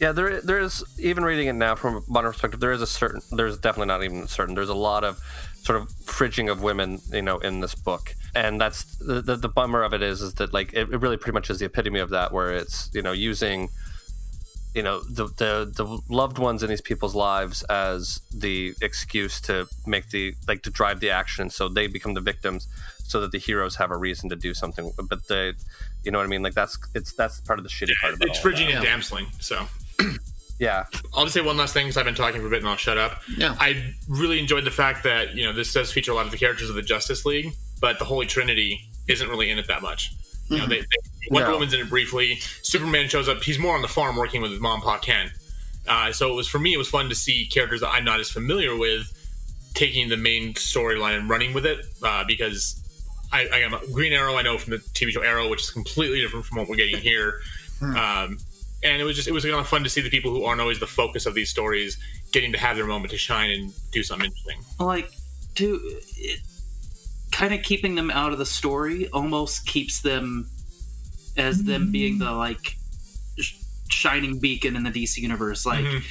[0.00, 2.58] Yeah, there there is even reading it now from a modern perspective.
[2.58, 4.56] There is a certain, there's definitely not even certain.
[4.56, 5.20] There's a lot of
[5.62, 9.48] sort of fridging of women, you know, in this book, and that's the the, the
[9.48, 12.00] bummer of it is is that like it, it really pretty much is the epitome
[12.00, 13.68] of that, where it's you know using
[14.74, 19.66] you know the, the the loved ones in these people's lives as the excuse to
[19.86, 22.68] make the like to drive the action so they become the victims
[23.04, 25.54] so that the heroes have a reason to do something but the
[26.04, 28.26] you know what i mean like that's it's that's part of the shitty part about
[28.26, 28.30] it.
[28.30, 28.86] It's all Virginia that.
[28.86, 29.66] Damsling, so.
[30.58, 32.68] yeah I'll just say one last thing because I've been talking for a bit and
[32.68, 33.20] I'll shut up.
[33.36, 33.56] Yeah.
[33.58, 36.38] I really enjoyed the fact that, you know, this does feature a lot of the
[36.38, 40.12] characters of the Justice League, but the Holy Trinity isn't really in it that much.
[40.48, 40.86] You know, they, they,
[41.30, 41.54] Wonder No.
[41.54, 42.36] Woman's in it briefly.
[42.62, 43.42] Superman shows up.
[43.42, 45.30] He's more on the farm working with his mom, Pa Ken.
[45.88, 48.20] Uh, so it was for me, it was fun to see characters that I'm not
[48.20, 49.06] as familiar with
[49.74, 52.78] taking the main storyline and running with it uh, because
[53.32, 54.36] I, I am Green Arrow.
[54.36, 56.98] I know from the TV show Arrow, which is completely different from what we're getting
[56.98, 57.40] here.
[57.82, 58.38] Um,
[58.84, 60.60] and it was just it was kind of fun to see the people who aren't
[60.60, 61.98] always the focus of these stories
[62.32, 64.58] getting to have their moment to shine and do something interesting.
[64.78, 65.10] like
[65.56, 65.80] to
[66.16, 66.38] it,
[67.32, 70.48] kind of keeping them out of the story almost keeps them
[71.36, 72.76] as them being the like
[73.40, 73.54] sh-
[73.88, 76.02] shining beacon in the DC universe like Mhm.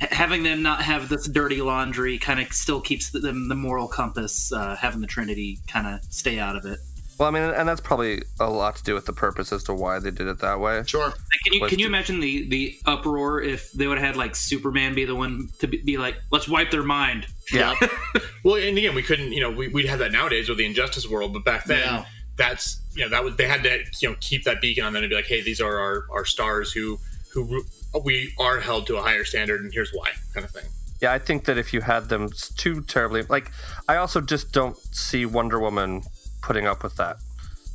[0.00, 3.86] ha- having them not have this dirty laundry kind of still keeps them the moral
[3.88, 6.80] compass uh, having the trinity kind of stay out of it
[7.18, 9.74] well i mean and that's probably a lot to do with the purpose as to
[9.74, 11.06] why they did it that way Sure.
[11.08, 11.14] Like,
[11.44, 14.16] can you Was can you to- imagine the the uproar if they would have had
[14.16, 17.26] like Superman be the one to be, be like, let's wipe their mind.
[17.52, 17.74] yeah
[18.44, 21.06] Well, and again, we couldn't, you know, we, we'd have that nowadays with the Injustice
[21.08, 22.04] world, but back then, Yeah.
[22.36, 25.02] that's you know that was they had to you know keep that beacon on them
[25.02, 26.98] and be like, hey, these are our, our stars who
[27.34, 27.62] who
[28.04, 30.64] we are held to a higher standard, and here's why, kind of thing.
[31.00, 33.50] Yeah, I think that if you had them s- too terribly, like,
[33.88, 36.02] I also just don't see Wonder Woman
[36.48, 37.18] putting up with that.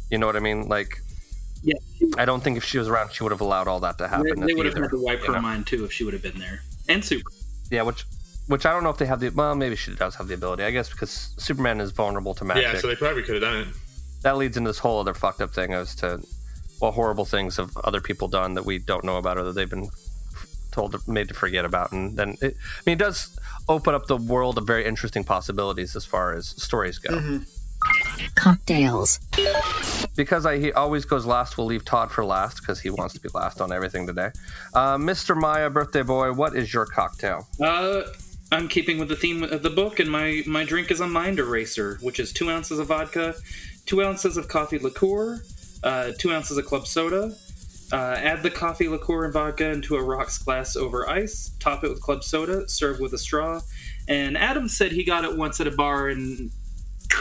[0.10, 0.68] You know what I mean?
[0.68, 1.00] Like,
[1.62, 1.76] Yeah,
[2.18, 4.46] I don't think if she was around, she would have allowed all that to happen.
[4.46, 5.42] they would have had to wipe her know?
[5.42, 6.62] mind too if she would have been there.
[6.90, 7.32] And Super.
[7.72, 8.04] Yeah, which,
[8.48, 9.30] which I don't know if they have the.
[9.30, 10.64] Well, maybe she does have the ability.
[10.64, 12.64] I guess because Superman is vulnerable to magic.
[12.64, 13.68] Yeah, so they probably could have done it.
[14.24, 16.20] that leads into this whole other fucked up thing as to
[16.80, 19.70] what horrible things have other people done that we don't know about or that they've
[19.70, 19.88] been
[20.72, 24.08] told to, made to forget about and then it, i mean it does open up
[24.08, 27.38] the world of very interesting possibilities as far as stories go mm-hmm.
[28.36, 29.20] Cocktails.
[30.16, 33.20] because I, he always goes last we'll leave todd for last because he wants to
[33.22, 34.30] be last on everything today
[34.74, 38.04] uh, mr maya birthday boy what is your cocktail Uh,
[38.52, 41.40] I'm keeping with the theme of the book, and my my drink is a mind
[41.40, 43.34] eraser, which is two ounces of vodka,
[43.88, 45.42] two ounces of coffee liqueur,
[45.84, 47.34] uh, two ounces of club soda.
[47.92, 51.52] Uh, add the coffee liqueur and vodka into a rocks glass over ice.
[51.60, 52.68] Top it with club soda.
[52.70, 53.60] Serve with a straw.
[54.08, 56.52] And Adam said he got it once at a bar, and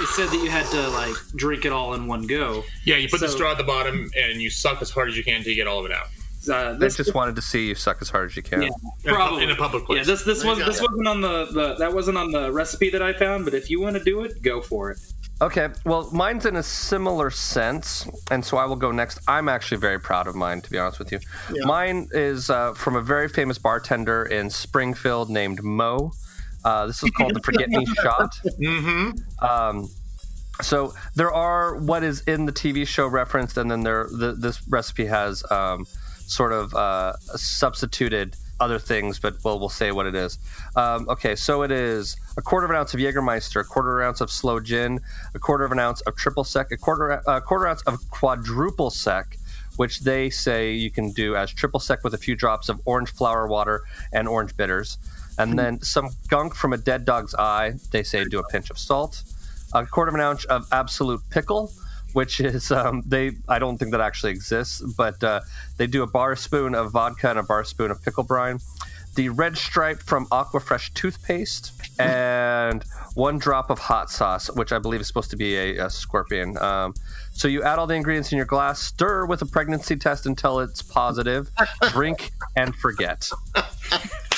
[0.00, 2.64] it said that you had to like drink it all in one go.
[2.84, 5.24] Yeah, you put the straw at the bottom and you suck as hard as you
[5.24, 6.06] can to get all of it out.
[6.48, 8.68] Uh, i this, just wanted to see you suck as hard as you can Yeah.
[9.04, 9.98] In a Probably in a public place.
[9.98, 13.02] Yeah, this this was this wasn't on the, the that wasn't on the recipe that
[13.02, 14.98] I found, but if you want to do it, go for it.
[15.40, 19.18] Okay, well, mine's in a similar sense, and so I will go next.
[19.26, 21.18] I'm actually very proud of mine, to be honest with you.
[21.64, 26.12] Mine is uh, from a very famous bartender in Springfield named Moe.
[26.64, 28.34] Uh, this is called the Forget Me Shot.
[28.44, 29.44] Mm-hmm.
[29.44, 29.88] Um,
[30.60, 34.66] so there are what is in the TV show referenced, and then there the, this
[34.68, 35.86] recipe has um,
[36.26, 40.38] sort of uh, substituted other things, but well, we'll say what it is.
[40.76, 44.04] Um, okay, so it is a quarter of an ounce of Jägermeister, a quarter of
[44.04, 45.00] an ounce of slow gin,
[45.34, 48.90] a quarter of an ounce of triple sec, a quarter a quarter ounce of quadruple
[48.90, 49.36] sec,
[49.76, 53.10] which they say you can do as triple sec with a few drops of orange
[53.10, 53.82] flower water
[54.12, 54.98] and orange bitters.
[55.38, 57.74] And then some gunk from a dead dog's eye.
[57.90, 59.22] They say do a pinch of salt
[59.74, 61.72] a quarter of an ounce of absolute pickle,
[62.12, 63.32] which is um, they.
[63.48, 65.40] I don't think that actually exists, but uh,
[65.76, 68.58] they do a bar spoon of vodka and a bar spoon of pickle brine.
[69.14, 72.82] The red stripe from Aquafresh toothpaste and
[73.14, 76.56] one drop of hot sauce, which I believe is supposed to be a, a scorpion.
[76.56, 76.94] Um,
[77.34, 80.60] so you add all the ingredients in your glass, stir with a pregnancy test until
[80.60, 81.50] it's positive,
[81.90, 83.28] drink and forget.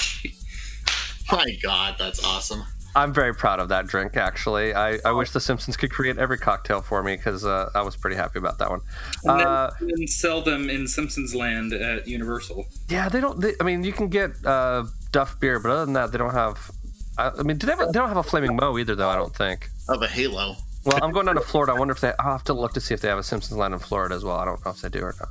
[1.31, 2.62] My God, that's awesome.
[2.97, 4.16] I'm very proud of that drink.
[4.16, 7.83] Actually, I, I wish The Simpsons could create every cocktail for me because uh, I
[7.83, 8.81] was pretty happy about that one.
[9.25, 12.66] And then, Uh, and then sell them in Simpsons Land at Universal.
[12.89, 13.41] yeah, they don't.
[13.41, 16.35] They, I mean, you can get uh, Duff beer, but other than that, they don't
[16.35, 16.70] have.
[17.18, 19.09] I, I mean, do they, have, they don't have a flaming Moe either, though.
[19.09, 19.68] I don't think.
[19.89, 20.55] Of a Halo.
[20.85, 21.72] Well, I'm going down to Florida.
[21.72, 22.12] I wonder if they.
[22.20, 24.22] I'll have to look to see if they have a Simpsons Land in Florida as
[24.22, 24.37] well.
[24.37, 25.31] I don't know if they do or not,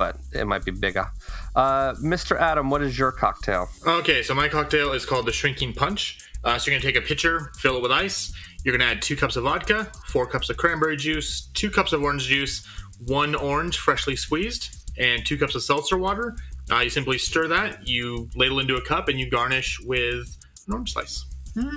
[0.00, 1.06] but it might be bigger.
[1.54, 2.34] Uh, Mr.
[2.40, 3.68] Adam, what is your cocktail?
[3.86, 6.18] Okay, so my cocktail is called the Shrinking Punch.
[6.42, 8.32] Uh, so you're gonna take a pitcher, fill it with ice.
[8.64, 12.02] You're gonna add two cups of vodka, four cups of cranberry juice, two cups of
[12.02, 12.66] orange juice,
[13.08, 16.34] one orange freshly squeezed, and two cups of seltzer water.
[16.72, 17.86] Uh, you simply stir that.
[17.86, 20.34] You ladle into a cup, and you garnish with
[20.66, 21.26] an orange slice.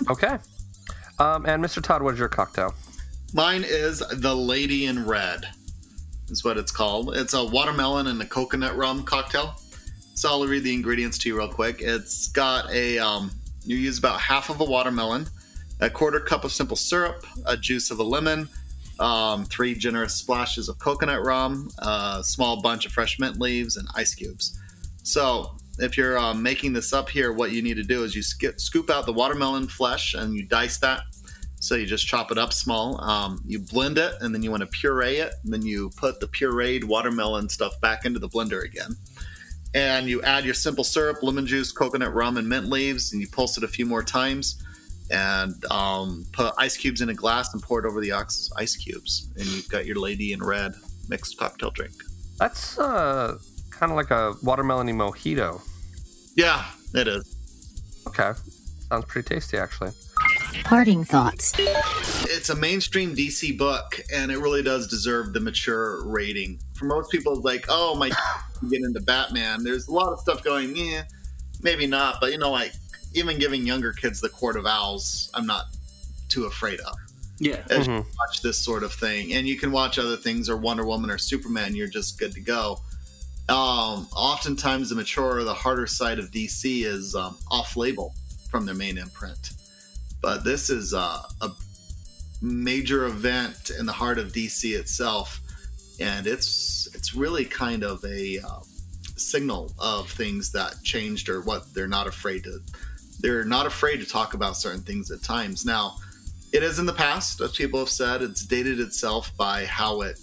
[0.09, 0.37] Okay.
[1.19, 1.83] Um, and Mr.
[1.83, 2.73] Todd, what is your cocktail?
[3.33, 5.47] Mine is the Lady in Red.
[6.29, 7.15] Is what it's called.
[7.15, 9.55] It's a watermelon and a coconut rum cocktail.
[10.15, 11.81] So I'll read the ingredients to you real quick.
[11.81, 13.31] It's got a um,
[13.65, 15.27] you use about half of a watermelon,
[15.79, 18.49] a quarter cup of simple syrup, a juice of a lemon,
[18.99, 23.87] um, three generous splashes of coconut rum, a small bunch of fresh mint leaves, and
[23.95, 24.59] ice cubes.
[25.03, 28.21] So if you're um, making this up here, what you need to do is you
[28.21, 31.01] skip, scoop out the watermelon flesh and you dice that.
[31.63, 32.99] So you just chop it up small.
[33.01, 35.33] Um, you blend it, and then you want to puree it.
[35.43, 38.95] And then you put the pureed watermelon stuff back into the blender again
[39.73, 43.27] and you add your simple syrup, lemon juice, coconut rum, and mint leaves, and you
[43.27, 44.63] pulse it a few more times,
[45.09, 48.75] and um, put ice cubes in a glass and pour it over the ox- ice
[48.75, 50.73] cubes, and you've got your lady in red
[51.09, 51.93] mixed cocktail drink.
[52.37, 53.37] That's uh,
[53.71, 55.61] kind of like a watermelony mojito.
[56.35, 57.35] Yeah, it is.
[58.07, 58.31] Okay,
[58.89, 59.91] sounds pretty tasty actually.
[60.63, 61.53] Parting thoughts.
[61.57, 66.59] It's a mainstream DC book, and it really does deserve the mature rating.
[66.75, 68.09] For most people, it's like, oh my,
[68.69, 69.63] get into Batman.
[69.63, 71.03] There's a lot of stuff going, yeah,
[71.61, 72.73] maybe not, but you know, like
[73.13, 75.65] even giving younger kids the Court of Owls, I'm not
[76.29, 76.95] too afraid of.
[77.39, 77.63] Yeah.
[77.69, 80.85] As you watch this sort of thing, and you can watch other things or Wonder
[80.85, 82.79] Woman or Superman, you're just good to go.
[83.49, 88.13] Um, oftentimes, the mature or the harder side of DC is um, off-label
[88.49, 89.51] from their main imprint,
[90.23, 91.51] but this is uh, a
[92.41, 95.41] major event in the heart of DC itself,
[95.99, 98.63] and it's it's really kind of a um,
[99.17, 102.59] signal of things that changed or what they're not afraid to.
[103.19, 105.65] They're not afraid to talk about certain things at times.
[105.65, 105.97] Now,
[106.53, 110.17] it is in the past, as people have said, it's dated itself by how it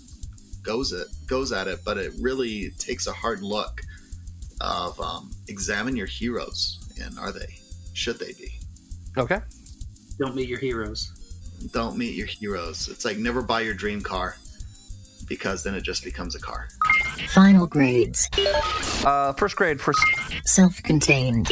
[0.63, 3.83] goes it goes at it, but it really takes a hard look
[4.63, 7.59] of um, examine your heroes and are they
[7.93, 8.61] should they be
[9.17, 9.41] Okay.
[10.21, 11.13] Don't meet your heroes.
[11.73, 14.37] don't meet your heroes it's like never buy your dream car
[15.29, 16.69] because then it just becomes a car
[17.29, 18.29] Final grades.
[19.05, 19.93] Uh, first grade for
[20.45, 21.49] Self contained.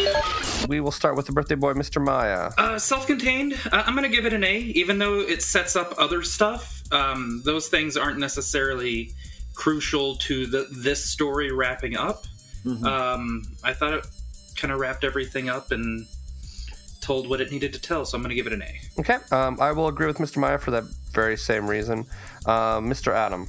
[0.69, 2.03] we will start with the birthday boy, Mr.
[2.03, 2.51] Maya.
[2.59, 3.53] Uh, self-contained.
[3.71, 6.83] Uh, I'm gonna give it an A, even though it sets up other stuff.
[6.91, 9.13] Um, those things aren't necessarily
[9.55, 12.25] crucial to the this story wrapping up.
[12.85, 14.07] Um, I thought it
[14.57, 16.07] kind of wrapped everything up and
[17.09, 19.01] told what it needed to tell, so I'm gonna give it an A.
[19.01, 20.37] Okay, um, I will agree with Mr.
[20.37, 22.05] Maya for that very same reason.
[22.45, 23.15] Uh, Mr.
[23.15, 23.49] Adam.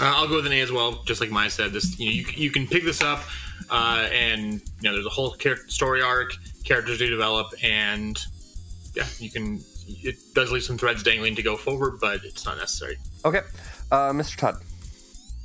[0.00, 1.72] Uh, I'll go with an A as well, just like Maya said.
[1.72, 3.22] This you know, you, you can pick this up,
[3.70, 6.32] uh, and you know there's a whole char- story arc,
[6.64, 8.18] characters to develop, and
[8.94, 9.60] yeah, you can.
[9.86, 12.96] It does leave some threads dangling to go forward, but it's not necessary.
[13.24, 13.42] Okay,
[13.92, 14.36] uh, Mr.
[14.36, 14.56] Todd.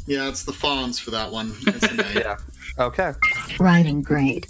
[0.08, 1.88] Yeah it's the fawns for that one it's.
[2.16, 2.38] Yeah.
[2.78, 3.12] Okay.
[3.60, 4.48] Writing grade.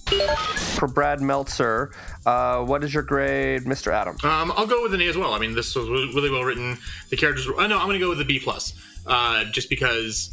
[0.76, 1.92] For Brad Meltzer,
[2.28, 3.92] uh, what is your grade, Mr.
[3.92, 4.16] Adam?
[4.24, 5.34] Um, I'll go with an A as well.
[5.34, 6.78] I mean, this was really, really well written.
[7.10, 7.48] The characters.
[7.48, 8.74] Were, uh, no, I'm going to go with a B plus,
[9.08, 10.30] uh, just because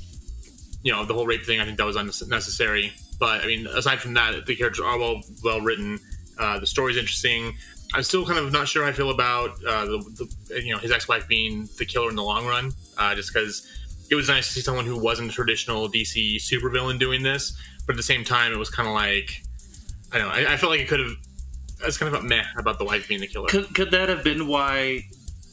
[0.82, 1.58] you know the whole rape thing.
[1.58, 2.92] I think that was unnecessary.
[3.18, 5.98] But I mean, aside from that, the characters are well well written.
[6.38, 7.54] Uh, the story's interesting.
[7.94, 10.78] I'm still kind of not sure how I feel about uh, the, the you know
[10.78, 13.66] his ex-wife being the killer in the long run, uh, just because
[14.10, 17.94] it was nice to see someone who wasn't a traditional DC supervillain doing this, but
[17.94, 19.42] at the same time, it was kind of like
[20.12, 20.34] I don't know.
[20.34, 21.12] I, I felt like it could have.
[21.82, 23.48] I was kind of about meh about the wife being the killer.
[23.48, 25.04] Could, could that have been why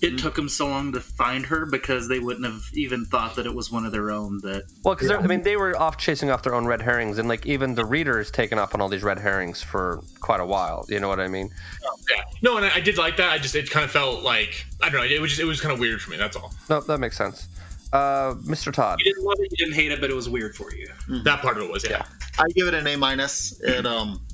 [0.01, 0.15] it mm-hmm.
[0.17, 1.65] took them so long to find her?
[1.65, 4.39] Because they wouldn't have even thought that it was one of their own.
[4.39, 7.27] That Well, because I mean, they were off chasing off their own red herrings, and
[7.27, 10.45] like even the reader is taken off on all these red herrings for quite a
[10.45, 10.85] while.
[10.87, 11.49] You know what I mean?
[11.85, 12.23] Oh, yeah.
[12.41, 13.31] No, and I, I did like that.
[13.31, 15.07] I just it kind of felt like I don't know.
[15.07, 16.17] It was just it was kind of weird for me.
[16.17, 16.53] That's all.
[16.69, 17.47] No, that makes sense.
[17.93, 18.73] Uh, Mr.
[18.73, 18.97] Todd.
[18.99, 20.87] You didn't love it, you didn't hate it, but it was weird for you.
[21.23, 22.03] That part of it was yeah.
[22.39, 23.59] I give it an A minus.
[23.61, 24.25] It um,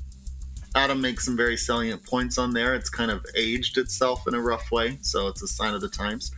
[0.74, 2.74] Adam makes some very salient points on there.
[2.74, 5.90] It's kind of aged itself in a rough way, so it's a sign of the
[5.90, 6.32] times.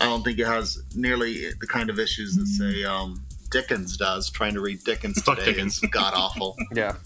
[0.00, 4.28] I don't think it has nearly the kind of issues that say um, Dickens does.
[4.28, 5.82] Trying to read Dickens Fuck today Dickens.
[5.82, 6.56] is god awful.
[6.74, 6.96] Yeah.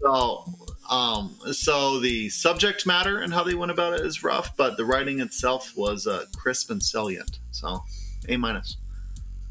[0.00, 0.44] So,
[0.88, 4.84] um, so the subject matter and how they went about it is rough, but the
[4.84, 7.38] writing itself was uh, crisp and salient.
[7.50, 7.84] So,
[8.28, 8.78] A minus.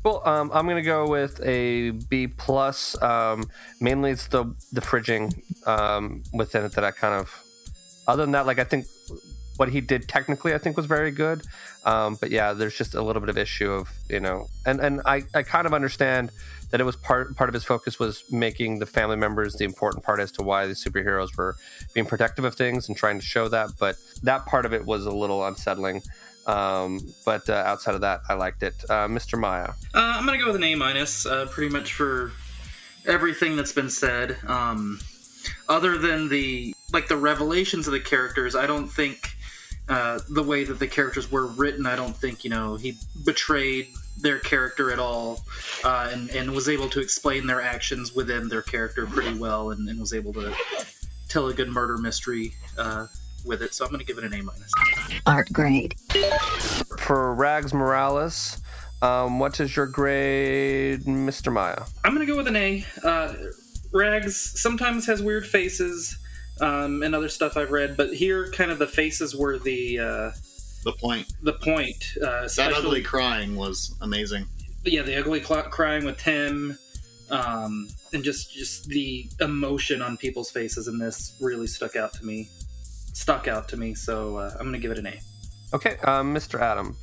[0.04, 3.02] Well, um, I'm gonna go with a B plus.
[3.02, 3.50] Um,
[3.82, 5.34] mainly, it's the the fridging
[5.68, 7.44] um, within it that I kind of.
[8.08, 8.86] Other than that, like I think
[9.58, 11.44] what he did technically, I think was very good.
[11.86, 15.02] Um, but yeah, there's just a little bit of issue of you know, and and
[15.06, 16.32] I I kind of understand
[16.72, 20.04] that it was part part of his focus was making the family members the important
[20.04, 21.56] part as to why the superheroes were
[21.94, 23.72] being protective of things and trying to show that.
[23.80, 26.02] But that part of it was a little unsettling.
[26.46, 28.74] Um, but uh, outside of that, I liked it.
[28.90, 29.40] Uh, Mr.
[29.40, 29.70] Maya.
[29.94, 32.32] Uh, I'm gonna go with an A minus, uh, pretty much for
[33.06, 34.38] everything that's been said.
[34.48, 35.00] Um,
[35.68, 39.32] other than the like the revelations of the characters, I don't think
[39.88, 41.86] uh, the way that the characters were written.
[41.86, 43.88] I don't think you know he betrayed
[44.22, 45.42] their character at all,
[45.84, 49.88] uh, and and was able to explain their actions within their character pretty well, and,
[49.90, 50.54] and was able to
[51.28, 53.08] tell a good murder mystery uh,
[53.46, 53.74] with it.
[53.74, 54.72] So I'm going to give it an A minus.
[55.26, 55.96] Art grade.
[57.00, 58.62] For Rags Morales,
[59.02, 61.52] um, what is your grade, Mr.
[61.52, 61.84] Maya?
[62.04, 62.86] I'm gonna go with an A.
[63.04, 63.34] Uh,
[63.92, 66.20] Rags sometimes has weird faces
[66.62, 70.32] um, and other stuff I've read, but here, kind of the faces were the uh,
[70.84, 71.32] the point.
[71.44, 72.04] The point.
[72.22, 74.46] Uh, That ugly crying was amazing.
[74.84, 76.78] yeah, the ugly cl- crying with Tim,
[77.30, 82.26] um, and just just the emotion on people's faces in this really stuck out to
[82.26, 82.50] me.
[83.14, 85.20] Stuck out to me, so uh, I'm gonna give it an A.
[85.74, 86.60] Okay, um, Mr.
[86.60, 86.96] Adam.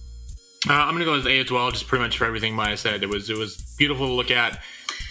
[0.69, 3.03] Uh, I'm gonna go with A as well, just pretty much for everything Maya said.
[3.03, 4.61] It was it was beautiful to look at,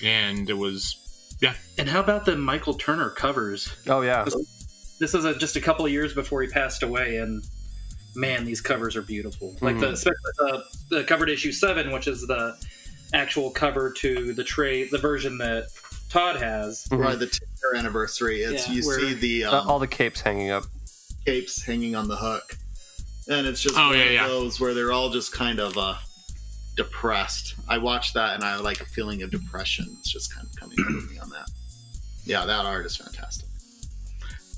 [0.04, 1.54] and it was yeah.
[1.78, 3.74] And how about the Michael Turner covers?
[3.88, 4.26] Oh yeah,
[5.00, 7.44] This is a, just a couple of years before he passed away, and
[8.16, 9.56] man, these covers are beautiful.
[9.62, 12.56] Like the especially the, the cover to issue seven, which is the
[13.14, 15.68] actual cover to the trade, the version that
[16.10, 16.88] Todd has.
[16.92, 18.42] Right, the 10 year anniversary.
[18.42, 20.64] It's Yeah, you where- see the Uh, um, all the capes hanging up.
[21.26, 22.58] capes hanging on the hook,
[23.28, 24.28] and it's just Oh, one yeah, of yeah.
[24.28, 25.96] those where they're all just kind of uh,
[26.76, 27.56] depressed.
[27.68, 29.86] I watched that and I like a feeling of depression.
[30.00, 31.50] It's just kind of coming over me on that.
[32.26, 33.48] Yeah, that art is fantastic.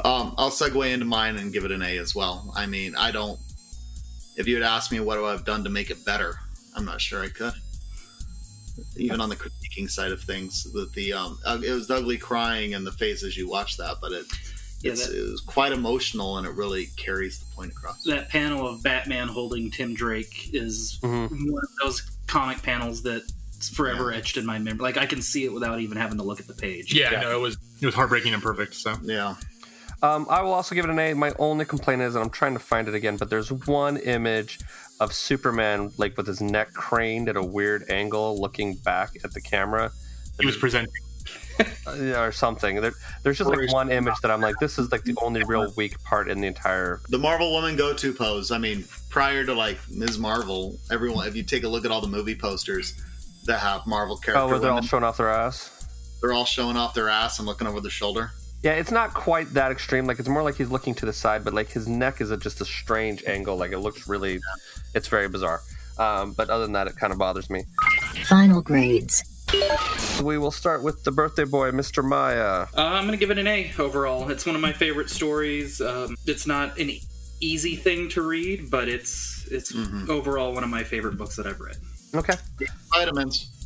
[0.05, 2.53] Um, I'll segue into mine and give it an A as well.
[2.55, 3.39] I mean, I don't.
[4.37, 6.35] If you had asked me what do I've done to make it better,
[6.75, 7.53] I'm not sure I could.
[8.95, 12.73] Even on the critiquing side of things, that the um, uh, it was ugly crying
[12.73, 14.25] in the face as you watch that, but it
[14.81, 18.03] Yeah, it's, that- it was quite emotional and it really carries the point across.
[18.03, 23.33] That panel of Batman holding Tim Drake is one of those comic panels that's
[23.73, 24.83] forever etched in my memory.
[24.83, 26.93] Like I can see it without even having to look at the page.
[26.93, 28.75] Yeah, no, it was it was heartbreaking and perfect.
[28.75, 29.33] So yeah,
[30.03, 31.13] Um, I will also give it an A.
[31.13, 34.59] My only complaint is, and I'm trying to find it again, but there's one image
[34.99, 39.41] of Superman like with his neck craned at a weird angle, looking back at the
[39.41, 39.91] camera.
[40.39, 40.93] he was presenting.
[41.87, 42.79] Uh, yeah, or something.
[42.81, 42.93] There,
[43.23, 46.01] there's just like one image that I'm like, this is like the only real weak
[46.03, 47.01] part in the entire.
[47.09, 48.51] the Marvel woman go-to pose.
[48.51, 50.19] I mean, prior to like Ms.
[50.19, 51.27] Marvel, everyone.
[51.27, 52.93] If you take a look at all the movie posters
[53.45, 55.87] that have Marvel characters, oh, where they're all showing off their ass.
[56.21, 58.29] they're all showing off their ass and looking over their shoulder.
[58.63, 60.07] Yeah, it's not quite that extreme.
[60.07, 62.39] Like it's more like he's looking to the side, but like his neck is at
[62.39, 63.55] just a strange angle.
[63.55, 64.39] Like it looks really,
[64.95, 65.61] it's very bizarre.
[65.99, 67.63] Um, but other than that, it kind of bothers me.
[68.25, 69.23] Final grades.
[70.21, 72.03] We will start with the birthday boy, Mr.
[72.03, 72.67] Maya.
[72.75, 74.29] Uh, I'm gonna give it an A overall.
[74.29, 75.79] It's one of my favorite stories.
[75.79, 76.91] Um, it's not an
[77.39, 79.73] easy thing to read, but it's it's
[80.09, 81.77] overall one of my favorite books that I've read.
[82.15, 82.33] Okay.
[82.93, 83.56] Vitamins.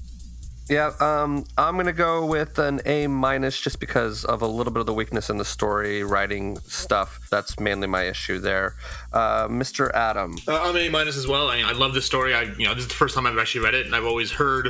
[0.71, 4.79] Yeah, um, I'm gonna go with an A minus just because of a little bit
[4.79, 7.27] of the weakness in the story writing stuff.
[7.29, 8.75] That's mainly my issue there.
[9.11, 9.93] Uh, Mr.
[9.93, 10.37] Adam.
[10.47, 11.49] Uh, I'm an A minus as well.
[11.49, 12.33] I, I love this story.
[12.33, 14.31] I you know this is the first time I've actually read it, and I've always
[14.31, 14.69] heard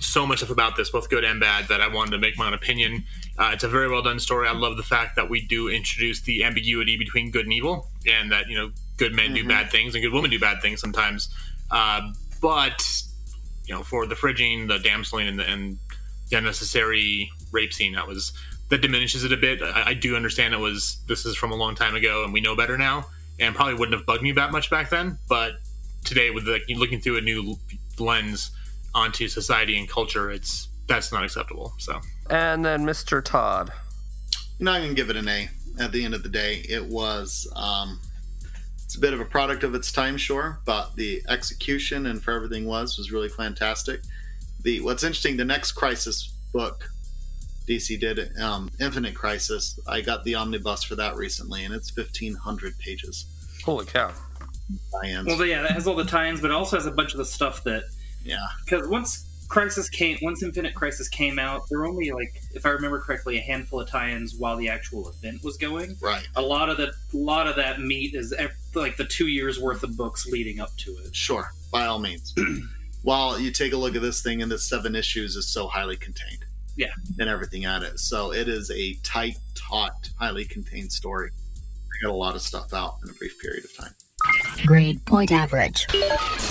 [0.00, 2.46] so much stuff about this, both good and bad, that I wanted to make my
[2.46, 3.04] own opinion.
[3.36, 4.48] Uh, it's a very well done story.
[4.48, 8.32] I love the fact that we do introduce the ambiguity between good and evil, and
[8.32, 11.28] that you know good men do bad things and good women do bad things sometimes.
[11.70, 13.02] Uh, but
[13.68, 15.78] you know, for the fridging, the damseling, and the, and
[16.30, 18.32] the unnecessary rape scene, that was
[18.70, 19.62] that diminishes it a bit.
[19.62, 22.40] I, I do understand it was this is from a long time ago, and we
[22.40, 23.06] know better now,
[23.38, 25.18] and probably wouldn't have bugged me that much back then.
[25.28, 25.52] But
[26.04, 27.56] today, with like looking through a new
[27.98, 28.50] lens
[28.94, 31.74] onto society and culture, it's that's not acceptable.
[31.78, 32.00] So
[32.30, 33.22] And then Mr.
[33.22, 33.70] Todd.
[34.60, 35.48] I'm gonna give it an A.
[35.78, 37.46] At the end of the day, it was.
[37.54, 38.00] Um,
[38.88, 42.32] it's a bit of a product of its time, sure, but the execution and for
[42.32, 44.00] everything was was really fantastic.
[44.62, 46.88] The what's interesting, the next Crisis book
[47.68, 49.78] DC did, um, Infinite Crisis.
[49.86, 53.26] I got the omnibus for that recently, and it's 1,500 pages.
[53.62, 54.10] Holy cow!
[55.02, 55.26] Tie-ins.
[55.26, 57.26] Well, yeah, that has all the tie-ins, but it also has a bunch of the
[57.26, 57.82] stuff that
[58.24, 62.66] yeah, because once Crisis came, once Infinite Crisis came out, there were only like, if
[62.66, 65.96] I remember correctly, a handful of tie-ins while the actual event was going.
[66.00, 66.28] Right.
[66.36, 69.60] A lot of the, a lot of that meat is ev- like the two years
[69.60, 71.14] worth of books leading up to it.
[71.14, 72.34] Sure, by all means.
[73.02, 75.96] While you take a look at this thing, and the seven issues is so highly
[75.96, 76.44] contained.
[76.76, 76.92] Yeah.
[77.18, 77.98] And everything at it.
[77.98, 81.30] So it is a tight, taut, highly contained story.
[81.30, 83.94] I got a lot of stuff out in a brief period of time.
[84.66, 85.86] Grade point average.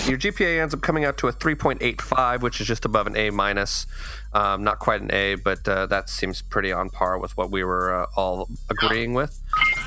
[0.08, 3.30] Your GPA ends up coming out to a 3.85, which is just above an A
[3.30, 3.86] minus.
[4.34, 7.64] Um, not quite an A, but uh, that seems pretty on par with what we
[7.64, 9.42] were uh, all agreeing with.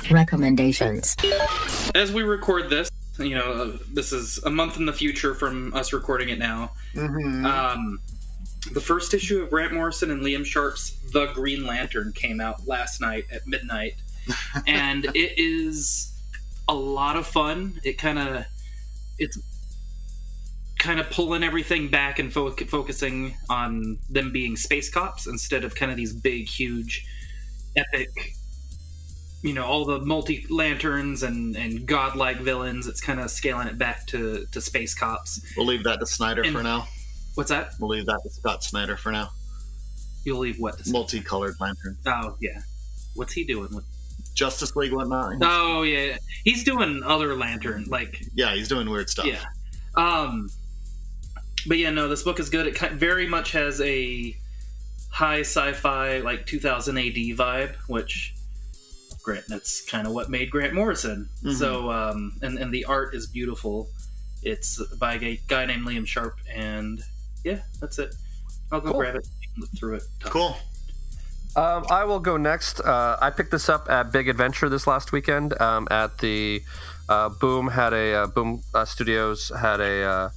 [0.09, 1.15] Recommendations.
[1.93, 2.89] As we record this,
[3.19, 6.71] you know, uh, this is a month in the future from us recording it now.
[6.95, 7.45] Mm-hmm.
[7.45, 7.99] Um,
[8.73, 13.01] the first issue of Grant Morrison and Liam Sharp's The Green Lantern came out last
[13.01, 13.95] night at midnight,
[14.67, 16.13] and it is
[16.67, 17.79] a lot of fun.
[17.83, 18.45] It kind of
[19.17, 19.37] it's
[20.79, 25.75] kind of pulling everything back and fo- focusing on them being space cops instead of
[25.75, 27.05] kind of these big, huge,
[27.75, 28.33] epic.
[29.43, 32.85] You know, all the multi lanterns and, and godlike villains.
[32.87, 35.41] It's kind of scaling it back to, to space cops.
[35.57, 36.87] We'll leave that to Snyder And- for now.
[37.35, 37.71] What's that?
[37.79, 39.29] We'll leave that to Scott Snyder for now.
[40.25, 40.77] You'll leave what?
[40.83, 41.97] To Multicolored lantern.
[42.05, 42.59] Oh yeah.
[43.15, 43.85] What's he doing with?
[44.33, 45.35] Justice League, whatnot.
[45.41, 49.25] Oh yeah, he's doing other lantern like Yeah, he's doing weird stuff.
[49.25, 49.43] yeah.
[49.95, 50.49] Um,
[51.67, 52.67] but yeah, no, this book is good.
[52.67, 54.35] It very much has a
[55.09, 58.33] high sci-fi like 2000 AD vibe, which
[59.23, 61.29] Grant that's kind of what made Grant Morrison.
[61.43, 61.55] Mhm.
[61.55, 63.89] So um, and and the art is beautiful.
[64.43, 67.01] It's by a guy named Liam Sharp, and
[67.43, 68.15] yeah, that's it.
[68.71, 68.99] I'll go Cool.
[69.01, 70.03] grab it, look through it.
[70.25, 70.55] Cool.
[71.55, 72.79] Um, I will go next.
[72.79, 75.59] Uh, I picked this up at Big Adventure this last weekend.
[75.61, 76.63] Um, at the
[77.09, 80.29] uh, Boom had a uh, Boom uh, Studios had a uh,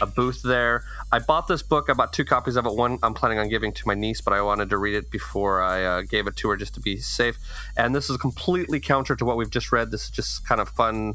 [0.00, 0.84] a booth there.
[1.12, 1.88] I bought this book.
[1.88, 2.74] I bought two copies of it.
[2.74, 5.62] One I'm planning on giving to my niece, but I wanted to read it before
[5.62, 7.38] I uh, gave it to her just to be safe.
[7.76, 9.90] And this is completely counter to what we've just read.
[9.90, 11.14] This is just kind of fun.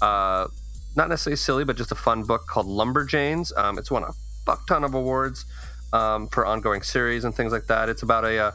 [0.00, 0.48] Uh,
[0.96, 3.56] not necessarily silly, but just a fun book called Lumberjanes.
[3.56, 4.12] Um, it's won a
[4.44, 5.44] fuck ton of awards
[5.92, 7.88] um, for ongoing series and things like that.
[7.88, 8.52] It's about a uh,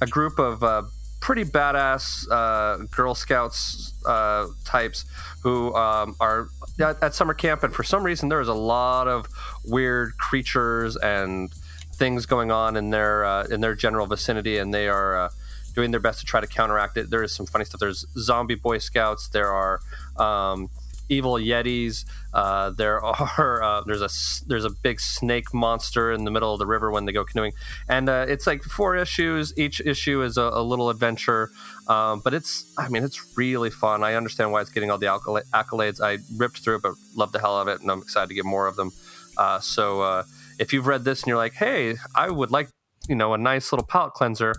[0.00, 0.82] a group of uh,
[1.22, 5.06] pretty badass uh, Girl Scouts uh, types
[5.42, 6.48] who um, are
[6.78, 9.26] at, at summer camp, and for some reason there is a lot of
[9.64, 11.50] weird creatures and
[11.94, 15.16] things going on in their uh, in their general vicinity, and they are.
[15.16, 15.28] Uh,
[15.74, 17.08] Doing their best to try to counteract it.
[17.08, 17.80] There is some funny stuff.
[17.80, 19.28] There's zombie Boy Scouts.
[19.28, 19.80] There are
[20.18, 20.68] um,
[21.12, 22.04] evil yetis.
[22.32, 24.08] Uh, there are uh, there's a
[24.48, 27.52] there's a big snake monster in the middle of the river when they go canoeing,
[27.88, 29.56] and uh, it's like four issues.
[29.58, 31.50] Each issue is a, a little adventure,
[31.88, 34.02] um, but it's I mean it's really fun.
[34.02, 36.00] I understand why it's getting all the accolades.
[36.00, 38.44] I ripped through it, but love the hell of it, and I'm excited to get
[38.44, 38.90] more of them.
[39.36, 40.24] Uh, so uh,
[40.58, 42.68] if you've read this and you're like, hey, I would like
[43.08, 44.54] you know a nice little palate cleanser.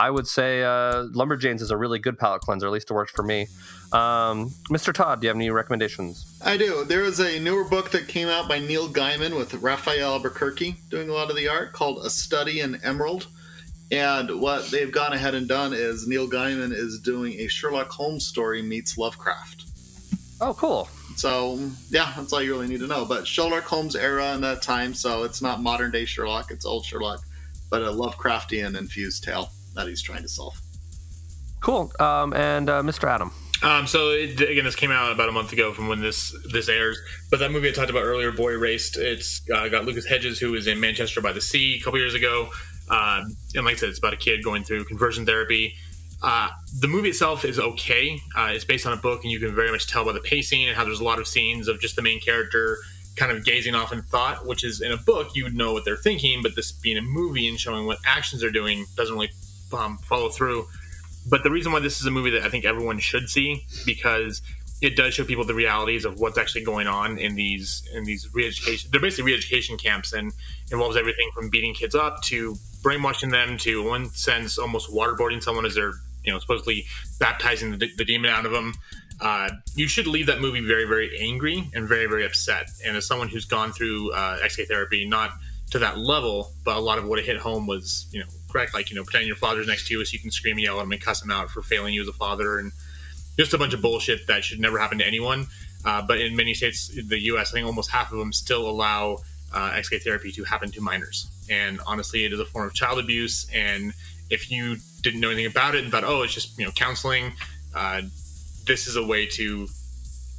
[0.00, 2.66] I would say uh, Lumberjanes is a really good palate cleanser.
[2.66, 3.42] At least it works for me.
[3.92, 4.94] Um, Mr.
[4.94, 6.40] Todd, do you have any recommendations?
[6.42, 6.86] I do.
[6.86, 11.10] There is a newer book that came out by Neil Gaiman with Rafael Albuquerque doing
[11.10, 13.26] a lot of the art called A Study in Emerald.
[13.90, 18.26] And what they've gone ahead and done is Neil Gaiman is doing a Sherlock Holmes
[18.26, 19.66] story meets Lovecraft.
[20.40, 20.88] Oh, cool.
[21.16, 21.58] So,
[21.90, 23.04] yeah, that's all you really need to know.
[23.04, 26.86] But Sherlock Holmes era in that time, so it's not modern day Sherlock, it's old
[26.86, 27.22] Sherlock,
[27.68, 29.50] but a Lovecraftian infused tale
[29.84, 30.60] that he's trying to solve.
[31.60, 31.92] Cool.
[32.00, 33.08] Um, and uh, Mr.
[33.08, 33.32] Adam.
[33.62, 36.68] Um, so it, again, this came out about a month ago from when this this
[36.68, 36.98] airs.
[37.30, 40.52] But that movie I talked about earlier, Boy Erased, it's uh, got Lucas Hedges, who
[40.52, 42.48] was in Manchester by the Sea a couple years ago.
[42.88, 45.74] Um, and like I said, it's about a kid going through conversion therapy.
[46.22, 46.48] Uh,
[46.80, 48.18] the movie itself is okay.
[48.36, 50.64] Uh, it's based on a book, and you can very much tell by the pacing
[50.64, 52.78] and how there's a lot of scenes of just the main character
[53.16, 55.84] kind of gazing off in thought, which is in a book you would know what
[55.84, 59.30] they're thinking, but this being a movie and showing what actions they're doing doesn't really
[59.72, 60.66] um, follow through.
[61.28, 64.40] But the reason why this is a movie that I think everyone should see because
[64.80, 68.28] it does show people the realities of what's actually going on in these in these
[68.32, 68.88] re-education.
[68.90, 70.32] They're basically re-education camps and
[70.72, 75.42] involves everything from beating kids up to brainwashing them to, in one sense, almost waterboarding
[75.42, 75.92] someone as they're
[76.24, 76.86] you know supposedly
[77.18, 78.74] baptizing the, the demon out of them.
[79.20, 82.70] Uh, you should leave that movie very, very angry and very, very upset.
[82.86, 85.32] And as someone who's gone through uh, ex-gay therapy, not
[85.72, 88.74] to that level, but a lot of what it hit home was, you know, correct.
[88.74, 90.78] Like, you know, pretending your father's next to you so you can scream and yell
[90.78, 92.72] at him and cuss him out for failing you as a father, and
[93.38, 95.46] just a bunch of bullshit that should never happen to anyone.
[95.84, 98.68] Uh, but in many states, in the U.S., I think almost half of them still
[98.68, 99.18] allow
[99.54, 101.28] uh, ex-gay therapy to happen to minors.
[101.48, 103.48] And honestly, it is a form of child abuse.
[103.54, 103.92] And
[104.28, 107.32] if you didn't know anything about it and thought, oh, it's just you know counseling,
[107.74, 108.02] uh,
[108.66, 109.66] this is a way to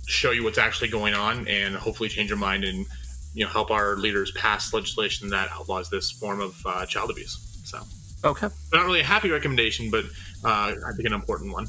[0.08, 2.86] show you what's actually going on and hopefully change your mind and
[3.34, 7.62] you know help our leaders pass legislation that outlaws this form of uh, child abuse.
[7.64, 7.80] So
[8.24, 8.48] Okay.
[8.74, 10.06] not really a happy recommendation, but
[10.44, 11.68] uh, I think an important one.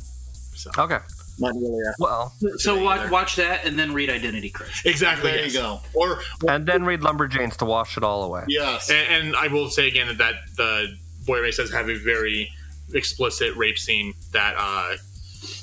[0.54, 0.98] So Okay.
[1.38, 1.82] Not really.
[1.98, 4.82] Well, So watch, watch that and then read Identity Crisis.
[4.84, 5.30] exactly.
[5.30, 5.54] There yes.
[5.54, 5.80] you go.
[5.94, 8.44] Or and then read Lumberjanes to wash it all away.
[8.48, 8.90] Yes.
[8.90, 10.94] and, and I will say again that the
[11.26, 12.50] Boy Erased does have a very
[12.94, 14.96] explicit rape scene that uh,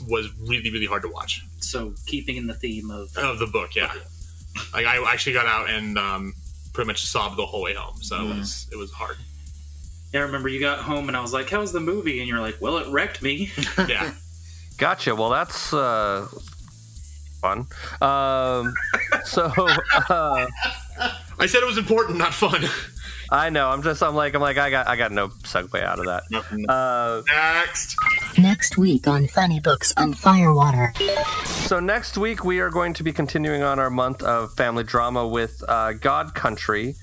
[0.07, 3.75] was really really hard to watch So keeping in the theme of of the book.
[3.75, 3.93] Yeah,
[4.73, 6.33] like I actually got out and um,
[6.73, 8.01] pretty much sobbed the whole way home.
[8.01, 9.17] So it was it was hard.
[10.13, 12.27] Yeah, I remember you got home and I was like, "How was the movie?" And
[12.27, 13.51] you're like, "Well, it wrecked me."
[13.87, 14.13] Yeah.
[14.77, 15.13] Gotcha.
[15.13, 16.27] Well, that's uh,
[17.41, 17.67] fun.
[18.01, 18.73] Um,
[19.25, 19.43] so,
[20.09, 20.47] uh,
[21.37, 22.63] I said it was important, not fun.
[23.31, 23.69] I know.
[23.69, 24.01] I'm just.
[24.01, 24.33] I'm like.
[24.33, 24.57] I'm like.
[24.57, 24.87] I got.
[24.87, 26.23] I got no segue out of that.
[26.67, 27.95] Uh, Next.
[28.37, 30.93] Next week on Funny Books on Firewater.
[31.45, 35.27] So next week we are going to be continuing on our month of family drama
[35.27, 36.95] with uh, God Country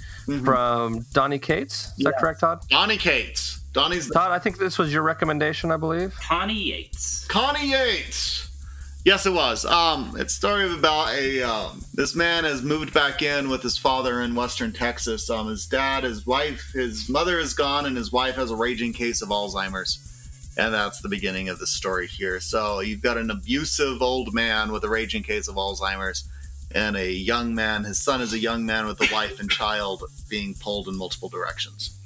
[0.44, 1.92] from Donny Cates.
[1.98, 2.60] Is that correct, Todd?
[2.68, 3.60] Donny Cates.
[3.72, 6.14] Donnie's Todd, I think this was your recommendation, I believe.
[6.20, 7.26] Connie Yates.
[7.26, 8.46] Connie Yates.
[9.04, 9.64] Yes, it was.
[9.64, 13.78] Um, it's a story about a um, this man has moved back in with his
[13.78, 15.30] father in Western Texas.
[15.30, 18.92] Um, his dad, his wife, his mother is gone, and his wife has a raging
[18.92, 20.54] case of Alzheimer's.
[20.58, 22.40] And that's the beginning of the story here.
[22.40, 26.28] So you've got an abusive old man with a raging case of Alzheimer's,
[26.76, 27.84] and a young man.
[27.84, 31.30] His son is a young man with a wife and child being pulled in multiple
[31.30, 31.98] directions.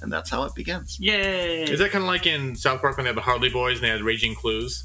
[0.00, 0.98] And that's how it begins.
[1.00, 1.64] Yay!
[1.64, 3.84] Is that kind of like in South Park when they had the Harley Boys and
[3.84, 4.84] they had Raging Clues?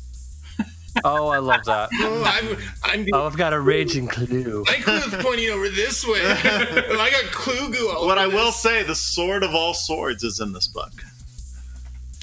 [1.06, 1.90] Oh, I love that.
[2.02, 4.64] Oh, I'm, I'm, Oh, I've got a raging clue.
[4.68, 6.20] my clue's pointing over this way.
[6.24, 10.24] I got clue goo all What I over will say, the sword of all swords
[10.24, 10.92] is in this book.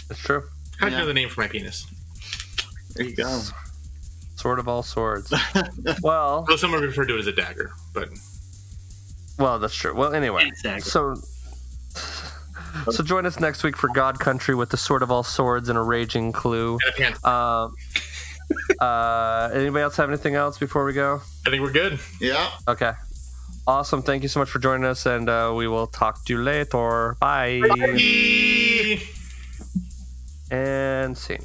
[0.08, 0.42] That's true.
[0.78, 1.86] How'd you know the name for my penis?
[2.94, 3.40] There you go.
[4.38, 5.32] Sword of all swords.
[6.02, 8.08] well, Well, some refer to it as a dagger, but
[9.36, 9.96] well, that's true.
[9.96, 10.46] Well, anyway.
[10.46, 10.82] Exactly.
[10.82, 11.16] So,
[12.92, 15.76] so join us next week for God Country with the sword of all swords and
[15.76, 16.78] a raging clue.
[16.86, 17.24] and a pants.
[17.24, 17.74] Um,
[18.80, 21.20] uh, anybody else have anything else before we go?
[21.44, 21.98] I think we're good.
[22.20, 22.48] Yeah.
[22.68, 22.92] Okay.
[23.66, 24.02] Awesome.
[24.02, 27.16] Thank you so much for joining us, and uh, we will talk to you later.
[27.20, 27.60] Bye.
[30.50, 31.44] And scene.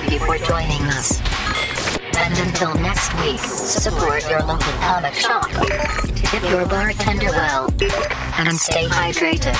[0.00, 1.20] Thank you for joining us.
[2.16, 7.68] And until next week, support your local comic shop, tip your bartender well,
[8.38, 9.54] and stay hydrated.